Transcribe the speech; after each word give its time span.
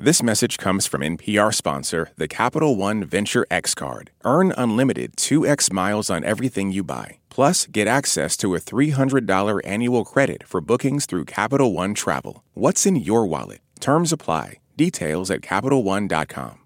This 0.00 0.22
message 0.22 0.58
comes 0.58 0.86
from 0.86 1.00
NPR 1.00 1.52
sponsor, 1.52 2.10
the 2.16 2.28
Capital 2.28 2.76
One 2.76 3.02
Venture 3.02 3.44
X 3.50 3.74
Card. 3.74 4.12
Earn 4.24 4.54
unlimited 4.56 5.16
2x 5.16 5.72
miles 5.72 6.08
on 6.08 6.22
everything 6.22 6.70
you 6.70 6.84
buy. 6.84 7.18
Plus, 7.30 7.66
get 7.66 7.88
access 7.88 8.36
to 8.36 8.54
a 8.54 8.60
$300 8.60 9.60
annual 9.64 10.04
credit 10.04 10.46
for 10.46 10.60
bookings 10.60 11.04
through 11.04 11.24
Capital 11.24 11.72
One 11.72 11.94
Travel. 11.94 12.44
What's 12.54 12.86
in 12.86 12.94
your 12.94 13.26
wallet? 13.26 13.58
Terms 13.80 14.12
apply. 14.12 14.60
Details 14.76 15.32
at 15.32 15.40
CapitalOne.com. 15.40 16.60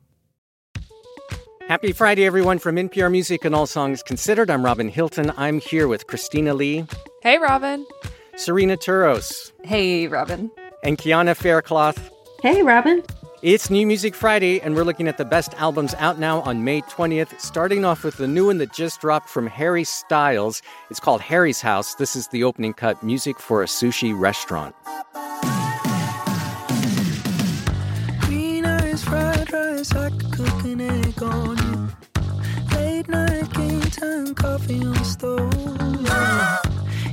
Happy 1.69 1.93
Friday, 1.93 2.27
everyone, 2.27 2.59
from 2.59 2.77
NPR 2.77 3.11
Music 3.11 3.47
and 3.47 3.55
All 3.55 3.67
Songs 3.67 4.03
Considered. 4.03 4.51
I'm 4.51 4.63
Robin 4.63 4.91
Hilton. 4.91 5.33
I'm 5.39 5.59
here 5.59 5.89
with 5.89 6.07
Christina 6.07 6.53
Lee. 6.53 6.85
Hey, 7.23 7.39
Robin. 7.39 7.87
Cyrena 8.35 8.77
Touros. 8.77 9.53
Hey, 9.65 10.07
Robin. 10.07 10.51
And 10.85 10.99
Keanna 10.99 11.35
Faircloth. 11.35 12.11
Hey, 12.43 12.61
Robin. 12.61 13.03
It's 13.43 13.71
New 13.71 13.85
Music 13.89 14.15
Friday, 14.15 14.61
and 14.61 14.77
we're 14.77 14.85
looking 14.85 15.09
at 15.09 15.19
the 15.19 15.25
best 15.25 15.53
albums 15.55 15.95
out 15.95 16.17
now 16.17 16.43
on 16.43 16.63
May 16.63 16.81
20th, 16.83 17.41
starting 17.41 17.85
off 17.85 18.05
with 18.05 18.17
the 18.17 18.29
new 18.29 18.47
one 18.47 18.59
that 18.59 18.73
just 18.73 19.01
dropped 19.01 19.29
from 19.29 19.49
Harry 19.49 19.83
Styles. 19.83 20.63
It's 20.91 21.01
called 21.01 21.23
Harry's 21.23 21.61
House. 21.61 21.97
This 21.97 22.15
is 22.15 22.29
the 22.29 22.45
opening 22.45 22.73
cut 22.73 23.03
Music 23.03 23.41
for 23.41 23.61
a 23.61 23.67
Sushi 23.67 24.17
Restaurant. 24.17 24.77
Green 28.21 28.65
eyes, 28.65 29.03
fried 29.03 29.53
rice, 29.53 29.93
I 29.93 30.11
could 30.11 30.33
cook 30.33 30.63
an 30.63 30.81
egg 30.81 31.21
on 31.21 31.59
you. 31.59 31.89
Late 32.77 33.09
night 33.09 33.53
game 33.55 33.81
time, 33.81 34.37
coffee 34.37 34.85
on 34.85 34.93
the 34.93 35.05
stove. 35.05 35.53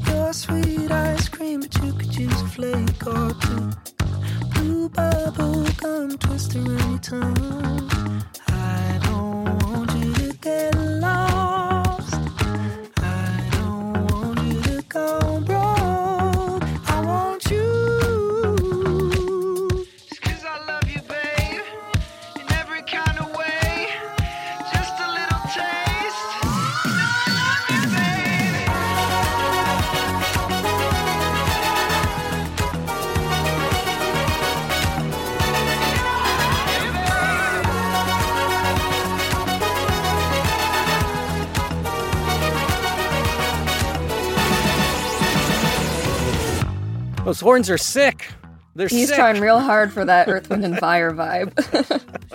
Your 0.07 0.31
sweet 0.33 0.91
ice 0.91 1.27
cream, 1.27 1.61
but 1.61 1.75
you 1.83 1.91
could 1.91 2.15
use 2.15 2.39
a 2.39 2.47
flake 2.49 3.07
or 3.07 3.33
two 3.33 3.71
bubble 4.93 5.65
gum 5.77 6.17
twist 6.17 6.55
around 6.55 7.03
Those 47.29 47.41
horns 47.41 47.69
are 47.69 47.77
sick. 47.77 48.27
They're 48.73 48.87
He's 48.87 49.09
sick. 49.09 49.17
trying 49.17 49.39
real 49.39 49.59
hard 49.59 49.93
for 49.93 50.03
that 50.03 50.27
Earth, 50.27 50.49
Wind, 50.49 50.65
and 50.65 50.79
Fire 50.79 51.11
vibe. 51.11 51.53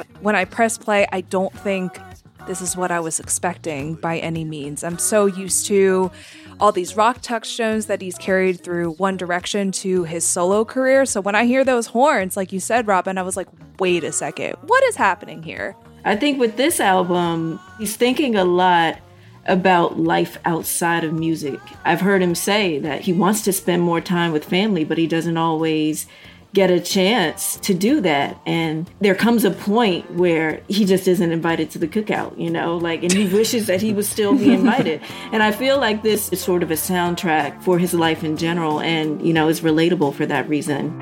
when 0.21 0.37
I 0.37 0.45
press 0.45 0.79
play, 0.79 1.05
I 1.11 1.23
don't 1.23 1.53
think 1.53 1.99
this 2.47 2.63
is 2.63 2.77
what 2.77 2.93
I 2.93 3.01
was 3.01 3.19
expecting 3.19 3.97
by 3.97 4.19
any 4.19 4.45
means. 4.45 4.85
I'm 4.85 4.99
so 4.99 5.27
used 5.27 5.67
to 5.67 6.13
all 6.61 6.71
these 6.71 6.97
rock 6.97 7.23
touchstones 7.23 7.87
that 7.87 8.01
he's 8.01 8.17
carried 8.19 8.63
through 8.63 8.93
One 8.93 9.17
Direction 9.17 9.73
to 9.73 10.05
his 10.05 10.25
solo 10.25 10.65
career. 10.65 11.07
So 11.07 11.21
when 11.21 11.35
I 11.35 11.45
hear 11.45 11.65
those 11.65 11.89
horns, 11.89 12.37
like 12.37 12.53
you 12.53 12.61
said, 12.61 12.87
Robin, 12.87 13.19
I 13.19 13.23
was 13.23 13.37
like, 13.37 13.49
wait 13.81 14.05
a 14.05 14.13
second, 14.13 14.55
what 14.63 14.85
is 14.85 14.95
happening 14.95 15.43
here? 15.43 15.75
I 16.05 16.15
think 16.15 16.39
with 16.39 16.57
this 16.57 16.79
album, 16.79 17.59
he's 17.81 17.97
thinking 17.97 18.37
a 18.37 18.45
lot 18.45 19.01
about 19.47 19.99
life 19.99 20.39
outside 20.45 21.05
of 21.05 21.13
music. 21.13 21.61
I've 21.85 22.01
heard 22.01 22.23
him 22.23 22.35
say 22.35 22.79
that 22.79 23.03
he 23.03 23.13
wants 23.13 23.43
to 23.43 23.53
spend 23.53 23.83
more 23.83 24.01
time 24.01 24.33
with 24.33 24.45
family, 24.45 24.85
but 24.85 24.99
he 24.99 25.07
doesn't 25.07 25.37
always 25.37 26.07
get 26.55 26.71
a 26.71 26.81
chance 26.81 27.57
to 27.57 27.75
do 27.75 28.01
that. 28.01 28.39
And 28.47 28.89
there 29.01 29.15
comes 29.15 29.45
a 29.45 29.51
point 29.51 30.13
where 30.13 30.63
he 30.69 30.85
just 30.85 31.09
isn't 31.09 31.33
invited 31.33 31.71
to 31.73 31.79
the 31.79 31.89
cookout, 31.89 32.39
you 32.39 32.49
know, 32.49 32.77
like, 32.77 33.03
and 33.03 33.13
he 33.13 33.27
wishes 33.35 33.67
that 33.67 33.83
he 33.83 33.93
would 33.93 34.07
still 34.07 34.35
be 34.35 34.55
invited. 34.55 35.03
and 35.33 35.43
I 35.43 35.51
feel 35.51 35.79
like 35.79 36.03
this 36.03 36.33
is 36.33 36.41
sort 36.41 36.63
of 36.63 36.71
a 36.71 36.75
soundtrack 36.75 37.61
for 37.63 37.79
his 37.79 37.93
life 37.93 38.23
in 38.23 38.37
general 38.37 38.81
and, 38.81 39.21
you 39.27 39.33
know, 39.33 39.49
is 39.49 39.61
relatable 39.61 40.15
for 40.15 40.27
that 40.27 40.49
reason. 40.49 40.93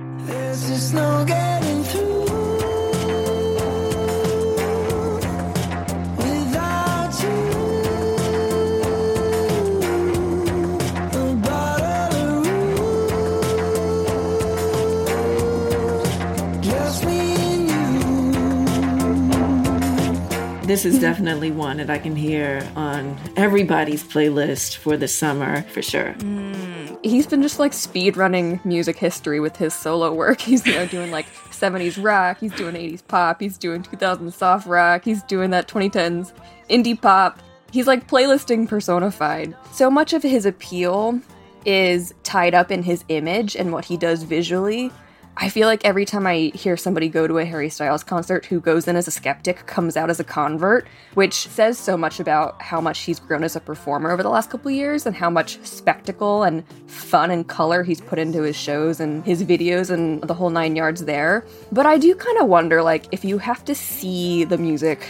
This 20.72 20.86
is 20.86 20.98
definitely 20.98 21.50
one 21.50 21.76
that 21.76 21.90
I 21.90 21.98
can 21.98 22.16
hear 22.16 22.66
on 22.76 23.20
everybody's 23.36 24.02
playlist 24.02 24.76
for 24.76 24.96
the 24.96 25.06
summer 25.06 25.64
for 25.64 25.82
sure. 25.82 26.14
Mm. 26.14 26.98
He's 27.04 27.26
been 27.26 27.42
just 27.42 27.58
like 27.58 27.74
speed 27.74 28.16
running 28.16 28.58
music 28.64 28.96
history 28.96 29.38
with 29.38 29.54
his 29.54 29.74
solo 29.74 30.14
work. 30.14 30.40
He's 30.50 30.66
you 30.66 30.72
know 30.72 30.86
doing 30.86 31.10
like 31.10 31.26
70s 31.50 32.02
rock, 32.02 32.38
he's 32.40 32.54
doing 32.54 32.74
80s 32.74 33.06
pop, 33.06 33.42
he's 33.42 33.58
doing 33.58 33.82
2000s 33.82 34.32
soft 34.32 34.66
rock, 34.66 35.04
he's 35.04 35.22
doing 35.24 35.50
that 35.50 35.68
2010s 35.68 36.32
indie 36.70 36.98
pop. 36.98 37.42
He's 37.70 37.86
like 37.86 38.08
playlisting 38.08 38.66
personified. 38.66 39.54
So 39.74 39.90
much 39.90 40.14
of 40.14 40.22
his 40.22 40.46
appeal 40.46 41.20
is 41.66 42.14
tied 42.22 42.54
up 42.54 42.70
in 42.70 42.82
his 42.82 43.04
image 43.08 43.56
and 43.56 43.74
what 43.74 43.84
he 43.84 43.98
does 43.98 44.22
visually. 44.22 44.90
I 45.36 45.48
feel 45.48 45.66
like 45.66 45.84
every 45.84 46.04
time 46.04 46.26
I 46.26 46.52
hear 46.54 46.76
somebody 46.76 47.08
go 47.08 47.26
to 47.26 47.38
a 47.38 47.44
Harry 47.44 47.70
Styles 47.70 48.04
concert 48.04 48.46
who 48.46 48.60
goes 48.60 48.86
in 48.86 48.96
as 48.96 49.08
a 49.08 49.10
skeptic 49.10 49.66
comes 49.66 49.96
out 49.96 50.10
as 50.10 50.20
a 50.20 50.24
convert, 50.24 50.86
which 51.14 51.48
says 51.48 51.78
so 51.78 51.96
much 51.96 52.20
about 52.20 52.60
how 52.60 52.80
much 52.80 53.00
he's 53.00 53.18
grown 53.18 53.42
as 53.42 53.56
a 53.56 53.60
performer 53.60 54.10
over 54.10 54.22
the 54.22 54.28
last 54.28 54.50
couple 54.50 54.70
years 54.70 55.06
and 55.06 55.16
how 55.16 55.30
much 55.30 55.58
spectacle 55.64 56.42
and 56.42 56.64
fun 56.86 57.30
and 57.30 57.48
color 57.48 57.82
he's 57.82 58.00
put 58.00 58.18
into 58.18 58.42
his 58.42 58.56
shows 58.56 59.00
and 59.00 59.24
his 59.24 59.42
videos 59.42 59.90
and 59.90 60.22
the 60.22 60.34
whole 60.34 60.50
nine 60.50 60.76
yards 60.76 61.06
there. 61.06 61.44
But 61.72 61.86
I 61.86 61.96
do 61.96 62.14
kind 62.14 62.38
of 62.38 62.46
wonder 62.46 62.82
like 62.82 63.06
if 63.10 63.24
you 63.24 63.38
have 63.38 63.64
to 63.64 63.74
see 63.74 64.44
the 64.44 64.58
music 64.58 65.06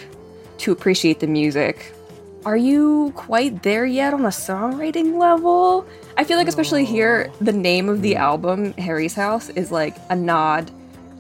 to 0.59 0.71
appreciate 0.71 1.19
the 1.19 1.27
music, 1.27 1.93
are 2.45 2.57
you 2.57 3.13
quite 3.15 3.63
there 3.63 3.87
yet 3.87 4.15
on 4.15 4.25
a 4.25 4.29
songwriting 4.29 5.19
level? 5.19 5.87
I 6.17 6.25
feel 6.25 6.37
like, 6.37 6.49
especially 6.49 6.85
here, 6.85 7.31
the 7.41 7.53
name 7.53 7.89
of 7.89 8.03
the 8.03 8.17
album, 8.17 8.73
Harry's 8.75 9.15
House, 9.15 9.49
is 9.51 9.71
like 9.71 9.97
a 10.11 10.17
nod 10.17 10.71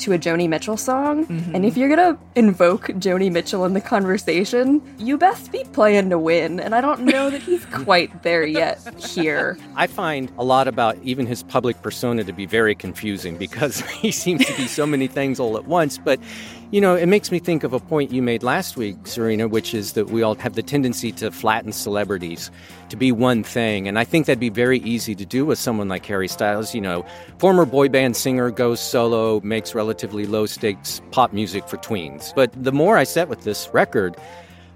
to 0.02 0.12
a 0.12 0.18
Joni 0.18 0.48
Mitchell 0.48 0.76
song. 0.76 1.26
Mm-hmm. 1.26 1.54
And 1.54 1.64
if 1.64 1.76
you're 1.76 1.88
gonna 1.88 2.18
invoke 2.34 2.86
Joni 2.88 3.30
Mitchell 3.30 3.64
in 3.64 3.74
the 3.74 3.80
conversation, 3.80 4.82
you 4.98 5.16
best 5.16 5.52
be 5.52 5.62
playing 5.72 6.10
to 6.10 6.18
win. 6.18 6.58
And 6.58 6.74
I 6.74 6.80
don't 6.80 7.02
know 7.02 7.30
that 7.30 7.40
he's 7.40 7.64
quite 7.72 8.24
there 8.24 8.44
yet 8.44 8.80
here. 9.00 9.56
I 9.76 9.86
find 9.86 10.32
a 10.38 10.44
lot 10.44 10.66
about 10.66 10.98
even 11.04 11.26
his 11.26 11.44
public 11.44 11.80
persona 11.82 12.24
to 12.24 12.32
be 12.32 12.46
very 12.46 12.74
confusing 12.74 13.36
because 13.36 13.80
he 13.90 14.10
seems 14.10 14.44
to 14.46 14.56
be 14.56 14.66
so 14.66 14.86
many 14.86 15.06
things 15.06 15.38
all 15.38 15.56
at 15.56 15.66
once. 15.66 15.98
But, 15.98 16.18
you 16.72 16.80
know, 16.80 16.96
it 16.96 17.04
makes 17.06 17.30
me 17.30 17.38
think 17.38 17.64
of 17.64 17.74
a 17.74 17.78
point 17.78 18.12
you 18.12 18.22
made 18.22 18.42
last 18.42 18.78
week, 18.78 18.96
Cyrena, 19.02 19.48
which 19.48 19.74
is 19.74 19.92
that 19.92 20.06
we 20.06 20.22
all 20.22 20.34
have 20.36 20.54
the 20.54 20.62
tendency 20.62 21.12
to 21.12 21.30
flatten 21.30 21.70
celebrities 21.70 22.50
to 22.88 22.96
be 22.96 23.12
one 23.12 23.44
thing. 23.44 23.86
And 23.86 23.98
I 23.98 24.04
think 24.04 24.24
that'd 24.24 24.40
be 24.40 24.48
very 24.48 24.78
easy 24.78 25.14
to 25.16 25.26
do 25.26 25.44
with 25.44 25.58
someone 25.58 25.88
like 25.88 26.06
Harry 26.06 26.28
Styles. 26.28 26.74
You 26.74 26.80
know, 26.80 27.04
former 27.36 27.66
boy 27.66 27.90
band 27.90 28.16
singer 28.16 28.50
goes 28.50 28.80
solo, 28.80 29.40
makes 29.42 29.74
relatively 29.74 30.24
low 30.24 30.46
stakes 30.46 31.02
pop 31.10 31.34
music 31.34 31.68
for 31.68 31.76
tweens. 31.76 32.34
But 32.34 32.50
the 32.56 32.72
more 32.72 32.96
I 32.96 33.04
sat 33.04 33.28
with 33.28 33.44
this 33.44 33.68
record, 33.74 34.16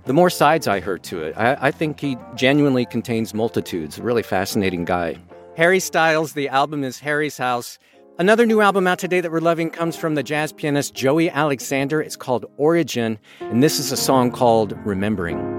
the 0.05 0.13
more 0.13 0.29
sides 0.29 0.69
I 0.69 0.81
heard 0.81 1.03
to 1.05 1.23
it. 1.23 1.35
I, 1.39 1.57
I 1.61 1.71
think 1.71 1.99
he 1.99 2.19
genuinely 2.35 2.85
contains 2.85 3.33
multitudes. 3.33 3.99
A 3.99 4.03
really 4.03 4.23
fascinating 4.23 4.85
guy. 4.85 5.17
Harry 5.57 5.81
Styles, 5.81 6.35
the 6.35 6.51
album 6.51 6.85
is 6.85 7.01
Harry's 7.01 7.39
House. 7.39 7.79
Another 8.19 8.47
new 8.47 8.63
album 8.63 8.87
out 8.87 8.99
today 8.99 9.21
that 9.21 9.31
we're 9.31 9.41
loving 9.41 9.69
comes 9.69 9.95
from 9.95 10.15
the 10.15 10.23
jazz 10.23 10.51
pianist 10.51 10.95
Joey 10.95 11.29
Alexander. 11.29 12.01
It's 12.01 12.17
called 12.17 12.47
Origin, 12.57 13.19
and 13.41 13.63
this 13.63 13.79
is 13.79 13.93
a 13.93 13.97
song 13.97 14.31
called 14.31 14.73
Remembering. 14.87 15.56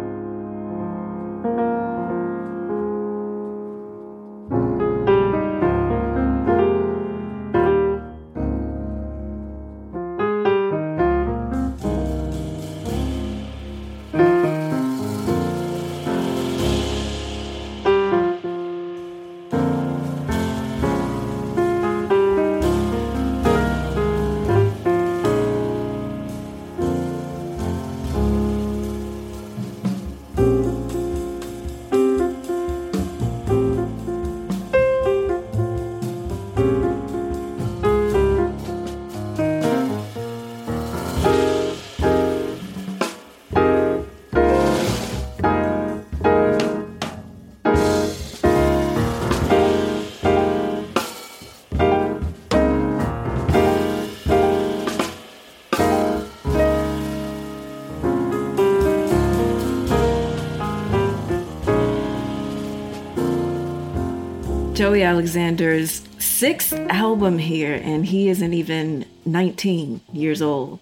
Joey 64.77 65.01
Alexander's 65.01 66.03
sixth 66.19 66.71
album 66.71 67.39
here, 67.39 67.73
and 67.83 68.05
he 68.05 68.29
isn't 68.29 68.53
even 68.53 69.05
19 69.25 70.01
years 70.13 70.39
old. 70.39 70.79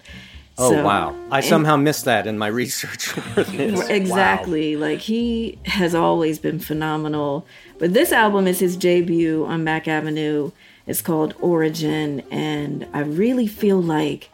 Oh 0.58 0.72
So- 0.72 0.84
wow! 0.84 1.16
I 1.32 1.40
somehow 1.40 1.78
missed 1.78 2.04
that 2.04 2.28
in 2.28 2.38
my 2.38 2.48
research 2.48 3.06
for 3.08 3.44
this. 3.44 3.88
Exactly. 3.88 4.76
Like 4.76 5.00
he 5.00 5.58
has 5.64 5.96
always 5.96 6.40
been 6.40 6.60
phenomenal. 6.60 7.46
But 7.80 7.94
this 7.94 8.12
album 8.12 8.48
is 8.48 8.60
his 8.60 8.76
debut 8.76 9.46
on 9.46 9.64
Mack 9.64 9.88
Avenue. 9.88 10.52
It's 10.86 11.02
called 11.02 11.34
Origin. 11.40 12.22
And 12.30 12.86
I 12.92 13.00
really 13.00 13.48
feel 13.48 13.82
like 13.82 14.30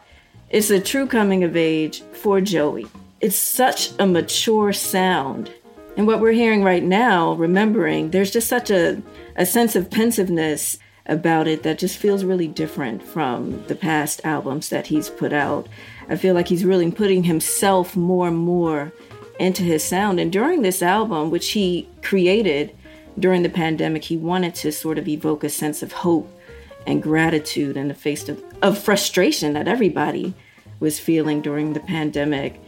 it's 0.50 0.70
a 0.70 0.80
true 0.80 1.06
coming 1.06 1.44
of 1.44 1.56
age 1.56 2.02
for 2.12 2.40
Joey. 2.40 2.88
It's 3.20 3.38
such 3.38 3.92
a 4.00 4.06
mature 4.08 4.72
sound. 4.72 5.52
And 5.96 6.06
what 6.06 6.20
we're 6.20 6.32
hearing 6.32 6.62
right 6.62 6.82
now, 6.82 7.34
remembering, 7.34 8.10
there's 8.10 8.30
just 8.30 8.48
such 8.48 8.70
a, 8.70 9.02
a 9.36 9.44
sense 9.44 9.76
of 9.76 9.90
pensiveness 9.90 10.78
about 11.06 11.48
it 11.48 11.64
that 11.64 11.78
just 11.78 11.98
feels 11.98 12.24
really 12.24 12.48
different 12.48 13.02
from 13.02 13.64
the 13.66 13.74
past 13.74 14.20
albums 14.24 14.68
that 14.68 14.86
he's 14.86 15.10
put 15.10 15.32
out. 15.32 15.68
I 16.08 16.16
feel 16.16 16.34
like 16.34 16.48
he's 16.48 16.64
really 16.64 16.90
putting 16.90 17.24
himself 17.24 17.96
more 17.96 18.28
and 18.28 18.36
more 18.36 18.92
into 19.38 19.62
his 19.62 19.82
sound. 19.82 20.20
And 20.20 20.32
during 20.32 20.62
this 20.62 20.82
album, 20.82 21.30
which 21.30 21.50
he 21.50 21.88
created 22.02 22.74
during 23.18 23.42
the 23.42 23.48
pandemic, 23.48 24.04
he 24.04 24.16
wanted 24.16 24.54
to 24.56 24.72
sort 24.72 24.98
of 24.98 25.08
evoke 25.08 25.44
a 25.44 25.50
sense 25.50 25.82
of 25.82 25.92
hope 25.92 26.30
and 26.86 27.02
gratitude 27.02 27.76
in 27.76 27.88
the 27.88 27.94
face 27.94 28.28
of, 28.28 28.42
of 28.62 28.78
frustration 28.78 29.52
that 29.54 29.68
everybody 29.68 30.34
was 30.80 30.98
feeling 30.98 31.40
during 31.42 31.72
the 31.72 31.80
pandemic. 31.80 32.60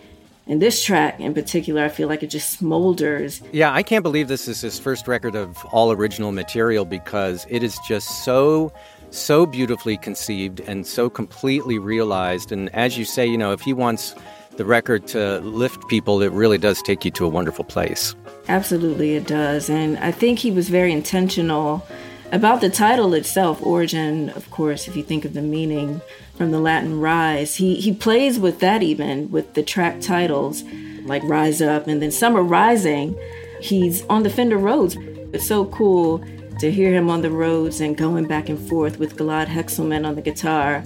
And 0.47 0.61
this 0.61 0.85
track 0.85 1.21
in 1.21 1.33
particular, 1.33 1.83
I 1.85 1.89
feel 1.89 2.09
like 2.09 2.23
it 2.23 2.29
just 2.29 2.61
smolders 2.61 3.43
Yeah, 3.53 3.73
I 3.73 3.83
can't 3.83 4.03
believe 4.03 4.29
this 4.29 4.49
is 4.49 4.61
his 4.61 4.79
first 4.79 5.09
record 5.09 5.35
of 5.35 5.65
all 5.73 5.91
original 5.91 6.33
material 6.33 6.85
because 6.85 7.47
it 7.49 7.63
is 7.63 7.79
just 7.89 8.25
so 8.25 8.73
so 9.11 9.47
beautifully 9.47 9.97
conceived 9.97 10.59
and 10.61 10.87
so 10.87 11.09
completely 11.09 11.79
realized 11.79 12.51
and 12.51 12.69
as 12.75 12.99
you 12.99 13.05
say, 13.05 13.25
you 13.25 13.39
know, 13.39 13.53
if 13.53 13.61
he 13.61 13.73
wants 13.73 14.15
the 14.57 14.65
record 14.65 15.07
to 15.09 15.39
lift 15.41 15.87
people, 15.89 16.23
it 16.23 16.33
really 16.33 16.59
does 16.59 16.83
take 16.83 17.05
you 17.05 17.11
to 17.13 17.25
a 17.25 17.29
wonderful 17.29 17.65
place. 17.65 18.15
Absolutely, 18.49 19.15
it 19.15 19.27
does. 19.27 19.69
And 19.69 19.99
I 19.99 20.13
think 20.13 20.39
he 20.39 20.51
was 20.51 20.69
very 20.69 20.93
intentional 20.93 21.87
about 22.35 22.61
the 22.61 22.69
title 22.69 23.15
itself, 23.15 23.65
Origin, 23.65 24.31
of 24.31 24.51
course, 24.51 24.89
if 24.89 24.97
you 24.97 25.05
think 25.05 25.25
of 25.25 25.35
the 25.35 25.41
meaning 25.41 26.01
from 26.37 26.51
the 26.51 26.59
Latin 26.59 26.99
rise. 26.99 27.55
He, 27.55 27.77
he 27.77 27.95
plays 27.95 28.41
with 28.41 28.59
that 28.59 28.83
even, 28.83 29.31
with 29.31 29.55
the 29.55 29.63
track 29.63 30.01
titles 30.01 30.65
like 31.05 31.23
Rise 31.23 31.63
Up 31.63 31.87
and 31.87 32.03
then 32.03 32.11
Summer 32.11 32.43
Rising. 32.43 33.17
He's 33.61 34.05
on 34.07 34.25
the 34.25 34.31
Fender 34.31 34.59
Rhodes. 34.59 34.97
It's 35.33 35.47
so 35.47 35.67
cool 35.67 36.25
to 36.59 36.73
hear 36.73 36.93
him 36.93 37.09
on 37.09 37.23
the 37.23 37.31
Rhodes 37.31 37.81
and 37.81 37.97
going 37.97 38.27
back 38.27 38.49
and 38.49 38.59
forth 38.69 38.99
with 38.99 39.17
Gilad 39.17 39.47
Hekselman 39.47 40.05
on 40.05 40.17
the 40.17 40.23
guitar. 40.23 40.83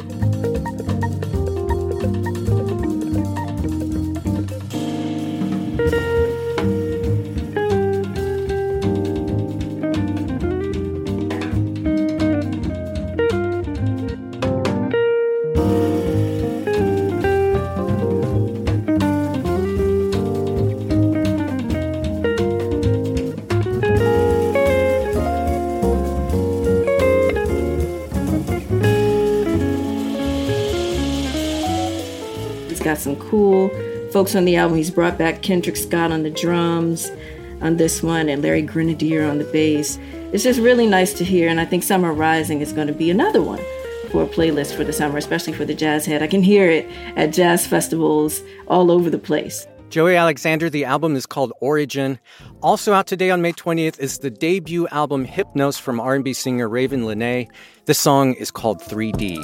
Got 32.98 33.04
some 33.04 33.30
cool 33.30 33.68
folks 34.10 34.34
on 34.34 34.44
the 34.44 34.56
album. 34.56 34.76
He's 34.76 34.90
brought 34.90 35.16
back 35.16 35.40
Kendrick 35.40 35.76
Scott 35.76 36.10
on 36.10 36.24
the 36.24 36.30
drums 36.30 37.12
on 37.60 37.76
this 37.76 38.02
one 38.02 38.28
and 38.28 38.42
Larry 38.42 38.62
Grenadier 38.62 39.24
on 39.24 39.38
the 39.38 39.44
bass. 39.44 40.00
It's 40.32 40.42
just 40.42 40.58
really 40.58 40.88
nice 40.88 41.12
to 41.12 41.24
hear, 41.24 41.48
and 41.48 41.60
I 41.60 41.64
think 41.64 41.84
Summer 41.84 42.12
Rising 42.12 42.60
is 42.60 42.72
going 42.72 42.88
to 42.88 42.92
be 42.92 43.08
another 43.08 43.40
one 43.40 43.60
for 44.10 44.24
a 44.24 44.26
playlist 44.26 44.74
for 44.74 44.82
the 44.82 44.92
summer, 44.92 45.16
especially 45.16 45.52
for 45.52 45.64
the 45.64 45.74
jazz 45.74 46.06
head. 46.06 46.24
I 46.24 46.26
can 46.26 46.42
hear 46.42 46.68
it 46.68 46.90
at 47.14 47.32
jazz 47.32 47.68
festivals 47.68 48.42
all 48.66 48.90
over 48.90 49.10
the 49.10 49.18
place. 49.18 49.64
Joey 49.90 50.16
Alexander, 50.16 50.68
the 50.68 50.84
album 50.84 51.14
is 51.14 51.24
called 51.24 51.52
Origin. 51.60 52.18
Also 52.64 52.94
out 52.94 53.06
today 53.06 53.30
on 53.30 53.40
May 53.42 53.52
20th 53.52 54.00
is 54.00 54.18
the 54.18 54.30
debut 54.30 54.88
album 54.88 55.24
Hypnos 55.24 55.80
from 55.80 56.00
R&B 56.00 56.32
singer 56.32 56.68
Ravyn 56.68 57.04
Lenae. 57.04 57.48
This 57.84 58.00
song 58.00 58.34
is 58.34 58.50
called 58.50 58.80
3D. 58.80 59.38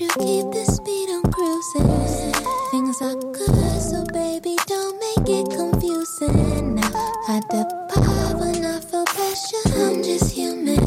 You 0.00 0.08
keep 0.08 0.50
the 0.50 0.64
speed 0.64 1.10
on 1.10 1.30
cruising. 1.30 2.32
Things 2.70 3.02
are 3.02 3.16
good, 3.16 3.82
so 3.82 4.02
baby, 4.14 4.56
don't 4.66 4.98
make 4.98 5.28
it 5.28 5.50
confusing. 5.50 6.76
Now, 6.76 6.86
at 7.28 7.46
the 7.50 7.68
bar 7.94 8.40
when 8.40 8.64
I 8.64 8.80
feel 8.80 9.04
pressure, 9.04 9.68
I'm 9.76 10.02
just 10.02 10.32
human. 10.34 10.80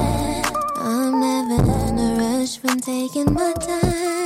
I'm 0.78 1.20
never 1.20 1.62
in 1.90 2.00
a 2.00 2.40
rush 2.40 2.56
when 2.64 2.80
taking 2.80 3.32
my 3.36 3.54
time. 3.54 4.23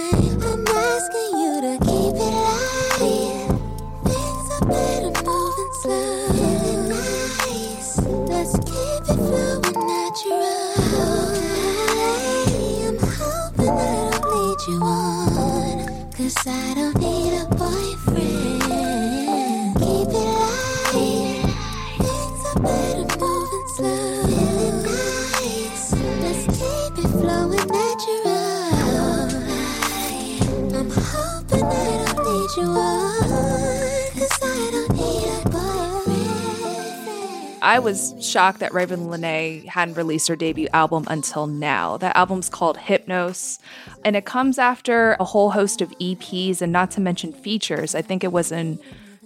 I 37.67 37.79
was 37.79 38.13
shocked 38.21 38.59
that 38.59 38.71
Ravyn 38.71 39.09
Lenae 39.09 39.65
hadn't 39.65 39.95
released 39.95 40.29
her 40.29 40.37
debut 40.37 40.69
album 40.71 41.03
until 41.09 41.47
now. 41.47 41.97
That 41.97 42.15
album's 42.15 42.47
called 42.47 42.77
Hypnos, 42.77 43.59
and 44.05 44.15
it 44.15 44.23
comes 44.23 44.57
after 44.57 45.17
a 45.19 45.25
whole 45.25 45.51
host 45.51 45.81
of 45.81 45.89
EPs 45.99 46.61
and 46.61 46.71
not 46.71 46.91
to 46.91 47.01
mention 47.01 47.33
features. 47.33 47.93
I 47.93 48.01
think 48.01 48.23
it 48.23 48.31
was 48.31 48.53
in 48.53 48.77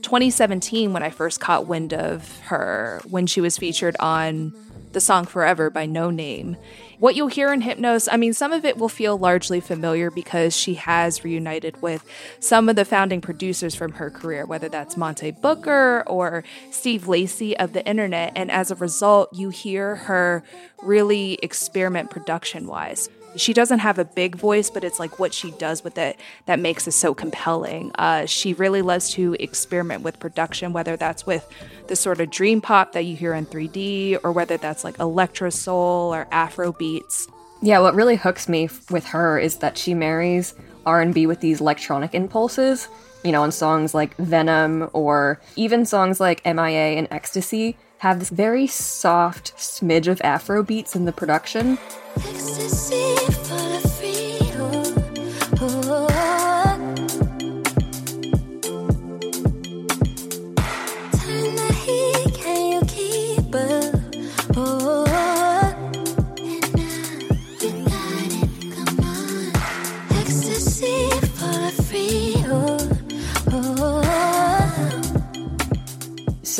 2017 0.01 0.91
when 0.91 1.03
I 1.03 1.11
first 1.11 1.39
caught 1.39 1.67
wind 1.67 1.93
of 1.93 2.39
her 2.45 2.99
when 3.07 3.27
she 3.27 3.41
was 3.41 3.59
featured 3.59 3.95
on 3.99 4.53
the 4.91 4.99
song 4.99 5.25
Forever 5.25 5.69
by 5.69 5.87
Noname. 5.87 6.57
What 6.99 7.15
you'll 7.15 7.27
hear 7.27 7.51
in 7.51 7.61
Hypnos, 7.61 8.07
I 8.11 8.17
mean, 8.17 8.33
some 8.33 8.51
of 8.51 8.65
it 8.65 8.77
will 8.77 8.89
feel 8.89 9.17
largely 9.17 9.59
familiar 9.59 10.11
because 10.11 10.55
she 10.55 10.75
has 10.75 11.23
reunited 11.23 11.81
with 11.81 12.05
some 12.39 12.69
of 12.69 12.75
the 12.75 12.85
founding 12.85 13.21
producers 13.21 13.73
from 13.73 13.93
her 13.93 14.09
career, 14.09 14.45
whether 14.45 14.69
that's 14.69 14.97
Monte 14.97 15.31
Booker 15.31 16.03
or 16.05 16.43
Steve 16.69 17.07
Lacey 17.07 17.57
of 17.57 17.73
the 17.73 17.85
internet. 17.87 18.33
And 18.35 18.51
as 18.51 18.69
a 18.69 18.75
result, 18.75 19.29
you 19.33 19.49
hear 19.49 19.95
her 19.95 20.43
really 20.83 21.39
experiment 21.41 22.09
production 22.09 22.67
wise. 22.67 23.09
She 23.35 23.53
doesn't 23.53 23.79
have 23.79 23.97
a 23.97 24.05
big 24.05 24.35
voice, 24.35 24.69
but 24.69 24.83
it's 24.83 24.99
like 24.99 25.19
what 25.19 25.33
she 25.33 25.51
does 25.51 25.83
with 25.83 25.97
it 25.97 26.19
that 26.45 26.59
makes 26.59 26.87
it 26.87 26.91
so 26.91 27.13
compelling. 27.13 27.91
Uh, 27.95 28.25
she 28.25 28.53
really 28.53 28.81
loves 28.81 29.09
to 29.11 29.35
experiment 29.39 30.03
with 30.03 30.19
production, 30.19 30.73
whether 30.73 30.97
that's 30.97 31.25
with 31.25 31.47
the 31.87 31.95
sort 31.95 32.19
of 32.19 32.29
dream 32.29 32.61
pop 32.61 32.91
that 32.93 33.05
you 33.05 33.15
hear 33.15 33.33
in 33.33 33.45
3D, 33.45 34.19
or 34.23 34.31
whether 34.31 34.57
that's 34.57 34.83
like 34.83 34.99
electro 34.99 35.49
soul 35.49 36.13
or 36.13 36.27
Afro 36.31 36.73
beats. 36.73 37.27
Yeah, 37.61 37.79
what 37.79 37.95
really 37.95 38.15
hooks 38.15 38.49
me 38.49 38.69
with 38.89 39.05
her 39.05 39.37
is 39.37 39.57
that 39.57 39.77
she 39.77 39.93
marries 39.93 40.55
R&B 40.85 41.27
with 41.27 41.41
these 41.41 41.61
electronic 41.61 42.15
impulses. 42.15 42.87
You 43.23 43.31
know, 43.31 43.43
on 43.43 43.51
songs 43.51 43.93
like 43.93 44.15
Venom 44.17 44.89
or 44.93 45.39
even 45.55 45.85
songs 45.85 46.19
like 46.19 46.43
MIA 46.43 46.97
and 46.97 47.07
Xtasy 47.11 47.75
have 48.01 48.17
this 48.17 48.31
very 48.31 48.65
soft 48.65 49.55
smidge 49.57 50.07
of 50.07 50.19
Afro 50.23 50.63
beats 50.63 50.95
in 50.95 51.05
the 51.05 51.11
production. 51.11 51.77
Xtasy 52.15 53.70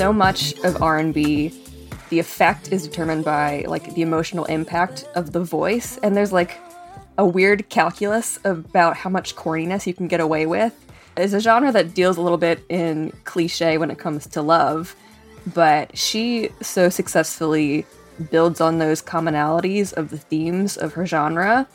So 0.01 0.11
much 0.11 0.57
of 0.63 0.81
R&B 0.81 1.53
the 2.09 2.17
effect 2.17 2.71
is 2.71 2.87
determined 2.87 3.23
by 3.23 3.65
like 3.67 3.93
the 3.93 4.01
emotional 4.01 4.45
impact 4.45 5.07
of 5.13 5.31
the 5.31 5.43
voice 5.43 5.99
and 6.01 6.17
there's 6.17 6.33
like 6.33 6.57
a 7.19 7.25
weird 7.27 7.69
calculus 7.69 8.39
about 8.43 8.97
how 8.97 9.11
much 9.11 9.35
corniness 9.35 9.85
you 9.85 9.93
can 9.93 10.07
get 10.07 10.19
away 10.19 10.47
with. 10.47 10.73
It's 11.17 11.33
a 11.33 11.39
genre 11.39 11.71
that 11.73 11.93
deals 11.93 12.17
a 12.17 12.21
little 12.21 12.39
bit 12.39 12.65
in 12.67 13.13
cliche 13.25 13.77
when 13.77 13.91
it 13.91 13.99
comes 13.99 14.25
to 14.29 14.41
love, 14.41 14.95
but 15.53 15.95
she 15.95 16.49
so 16.63 16.89
successfully 16.89 17.85
builds 18.31 18.59
on 18.59 18.79
those 18.79 19.03
commonalities 19.03 19.93
of 19.93 20.09
the 20.09 20.17
themes 20.17 20.77
of 20.77 20.93
her 20.93 21.05
genre 21.05 21.67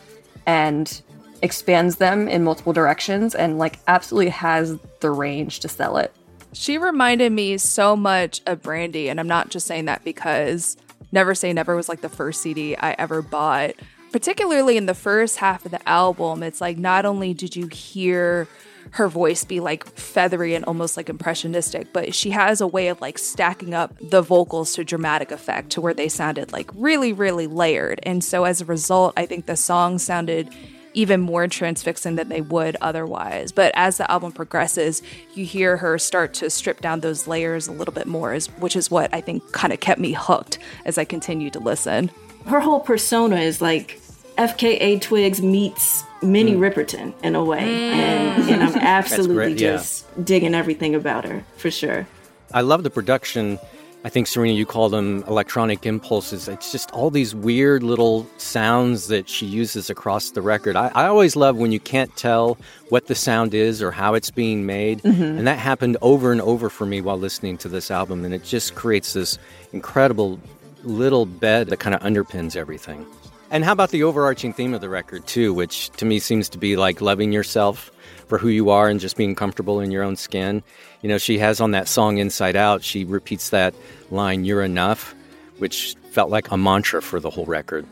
and 0.47 1.01
expands 1.43 1.99
them 1.99 2.27
in 2.27 2.43
multiple 2.43 2.73
directions 2.73 3.37
and 3.37 3.57
like 3.57 3.79
absolutely 3.87 4.31
has 4.31 4.77
the 4.99 5.13
range 5.13 5.61
to 5.61 5.69
sell 5.69 5.97
it. 5.97 6.13
She 6.59 6.79
reminded 6.79 7.33
me 7.33 7.59
so 7.59 7.95
much 7.97 8.41
of 8.47 8.63
Brandy, 8.63 9.11
and 9.11 9.21
I'm 9.21 9.29
not 9.29 9.51
just 9.51 9.67
saying 9.67 9.85
that 9.85 10.05
because 10.05 10.79
Never 11.13 11.35
Say 11.35 11.53
Never 11.53 11.77
was 11.77 11.87
like 11.87 12.01
the 12.01 12.09
first 12.09 12.41
CD 12.41 12.75
I 12.75 12.93
ever 12.93 13.21
bought. 13.21 13.75
Particularly 14.11 14.79
in 14.79 14.87
the 14.87 14.95
first 14.95 15.37
half 15.37 15.67
of 15.67 15.71
the 15.71 15.87
album, 15.87 16.43
it's 16.43 16.63
like 16.63 16.79
not 16.79 17.05
only 17.05 17.35
did 17.35 17.57
you 17.57 17.67
hear 17.67 18.49
her 18.93 19.07
voice 19.07 19.45
be 19.45 19.61
like 19.61 19.85
feathery 19.85 20.55
and 20.55 20.65
almost 20.65 20.97
like 20.97 21.11
impressionistic, 21.11 21.93
but 21.93 22.15
she 22.15 22.31
has 22.31 22.63
a 22.63 22.67
way 22.67 22.89
of 22.89 23.03
like 23.03 23.19
stacking 23.19 23.75
up 23.75 23.95
the 24.01 24.23
vocals 24.23 24.73
to 24.75 24.85
dramatic 24.85 25.31
effect 25.31 25.71
to 25.71 25.83
where 25.83 25.93
they 25.93 26.09
sounded 26.09 26.53
like 26.53 26.71
really, 26.75 27.13
really 27.13 27.47
layered. 27.47 28.01
And 28.05 28.25
so 28.25 28.45
as 28.45 28.63
a 28.63 28.65
result, 28.65 29.13
I 29.19 29.27
think 29.27 29.45
the 29.45 29.57
song 29.57 29.99
sounded 29.99 30.49
even 30.97 31.21
more 31.21 31.47
transfixing 31.47 32.17
than 32.17 32.29
they 32.29 32.41
would 32.41 32.77
otherwise. 32.81 33.53
But 33.53 33.71
as 33.75 33.99
the 33.99 34.11
album 34.11 34.33
progresses, 34.33 35.03
you 35.35 35.45
hear 35.45 35.77
her 35.77 35.99
start 35.99 36.35
to 36.35 36.51
strip 36.51 36.81
down 36.81 37.01
those 37.01 37.29
layers 37.29 37.69
a 37.69 37.73
little 37.73 37.95
bit 37.95 38.07
more, 38.07 38.37
which 38.59 38.75
is 38.75 38.91
what 38.91 39.15
I 39.15 39.21
think 39.21 39.53
kind 39.53 39.73
of 39.73 39.81
kept 39.81 40.01
me 40.01 40.13
hooked 40.13 40.59
as 40.85 40.99
I 40.99 41.05
continued 41.05 41.53
to 41.53 41.61
listen. 41.61 42.11
Her 42.47 42.61
whole 42.61 42.81
persona 42.81 43.37
is 43.37 43.61
like 43.61 44.01
FKA 44.39 45.01
Twigs 45.01 45.43
meets 45.43 46.03
Minnie 46.23 46.55
mm. 46.55 46.59
Riperton 46.59 47.13
in 47.23 47.37
a 47.37 47.45
way. 47.45 47.61
Mm. 47.61 47.65
And, 47.65 48.51
and, 48.51 48.63
I'm 48.65 48.77
absolutely 48.77 49.53
yeah. 49.53 49.73
just 49.77 50.25
digging 50.25 50.55
everything 50.55 50.95
about 50.95 51.25
her 51.25 51.45
for 51.59 51.71
sure. 51.71 52.07
I 52.55 52.63
love 52.63 52.85
the 52.85 52.91
production 52.91 53.59
I 54.05 54.09
think, 54.09 54.29
Cyrena, 54.29 54.55
you 54.55 54.67
call 54.67 54.89
them 54.89 55.25
electronic 55.27 55.85
impulses. 55.85 56.47
It's 56.47 56.71
just 56.71 56.93
all 56.93 57.11
these 57.11 57.35
weird 57.35 57.83
little 57.83 58.25
sounds 58.37 59.09
that 59.09 59.29
she 59.29 59.47
uses 59.47 59.91
across 59.91 60.31
the 60.31 60.43
record. 60.43 60.77
I, 60.77 60.93
I 60.95 61.07
always 61.07 61.35
love 61.35 61.57
when 61.57 61.73
you 61.73 61.81
can't 61.81 62.15
tell 62.17 62.57
what 62.89 63.09
the 63.09 63.17
sound 63.17 63.53
is 63.53 63.83
or 63.83 63.91
how 63.91 64.15
it's 64.15 64.31
being 64.31 64.65
made. 64.65 65.03
Mm-hmm. 65.03 65.23
And 65.39 65.47
that 65.49 65.59
happened 65.59 65.97
over 66.03 66.31
and 66.31 66.41
over 66.41 66.71
for 66.71 66.87
me 66.87 67.01
while 67.01 67.19
listening 67.19 67.59
to 67.59 67.69
this 67.69 67.91
album. 67.91 68.25
And 68.25 68.33
it 68.33 68.45
just 68.45 68.77
creates 68.77 69.13
this 69.13 69.39
incredible 69.73 70.39
little 70.85 71.27
bed 71.27 71.69
that 71.69 71.79
kind 71.79 71.95
of 71.95 72.01
underpins 72.03 72.55
everything. 72.55 73.05
And 73.51 73.65
how 73.65 73.73
about 73.73 73.91
the 73.91 74.05
overarching 74.05 74.53
theme 74.53 74.73
of 74.73 74.81
the 74.81 74.89
record, 74.89 75.27
too, 75.27 75.53
which 75.53 75.91
to 75.91 76.05
me 76.05 76.21
seems 76.21 76.49
to 76.51 76.59
be 76.59 76.77
like 76.77 77.01
loving 77.01 77.33
yourself 77.33 77.91
for 78.27 78.39
who 78.39 78.49
you 78.49 78.71
are 78.71 78.89
and 78.89 79.01
just 79.01 79.17
being 79.17 79.35
comfortable 79.35 79.81
in 79.81 79.91
your 79.91 80.03
own 80.03 80.17
skin. 80.17 80.63
You 81.03 81.09
know, 81.09 81.19
she 81.19 81.39
has 81.39 81.61
on 81.61 81.71
that 81.73 81.89
song 81.89 82.19
Inside 82.19 82.57
Out, 82.57 82.83
she 82.83 83.05
repeats 83.05 83.51
that 83.51 83.75
line, 84.11 84.45
You're 84.45 84.63
enough, 84.63 85.15
which 85.59 85.97
felt 86.11 86.31
like 86.31 86.51
a 86.51 86.57
mantra 86.57 87.03
for 87.03 87.21
the 87.21 87.31
whole 87.31 87.47
record. 87.47 87.87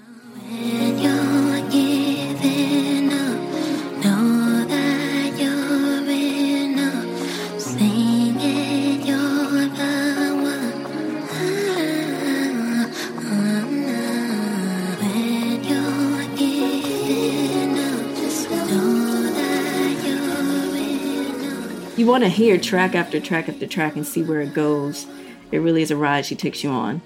You 22.05 22.11
want 22.11 22.23
to 22.25 22.29
hear 22.29 22.59
track 22.59 22.95
after 22.95 23.19
track 23.19 23.49
after 23.49 23.67
track 23.67 23.97
and 23.97 24.07
see 24.07 24.23
where 24.23 24.43
it 24.43 24.53
goes. 24.53 25.07
It 25.53 25.61
really 25.61 25.81
is 25.81 25.91
a 25.91 25.97
ride 25.97 26.27
she 26.27 26.35
takes 26.35 26.63
you 26.63 26.69
on. 26.69 27.01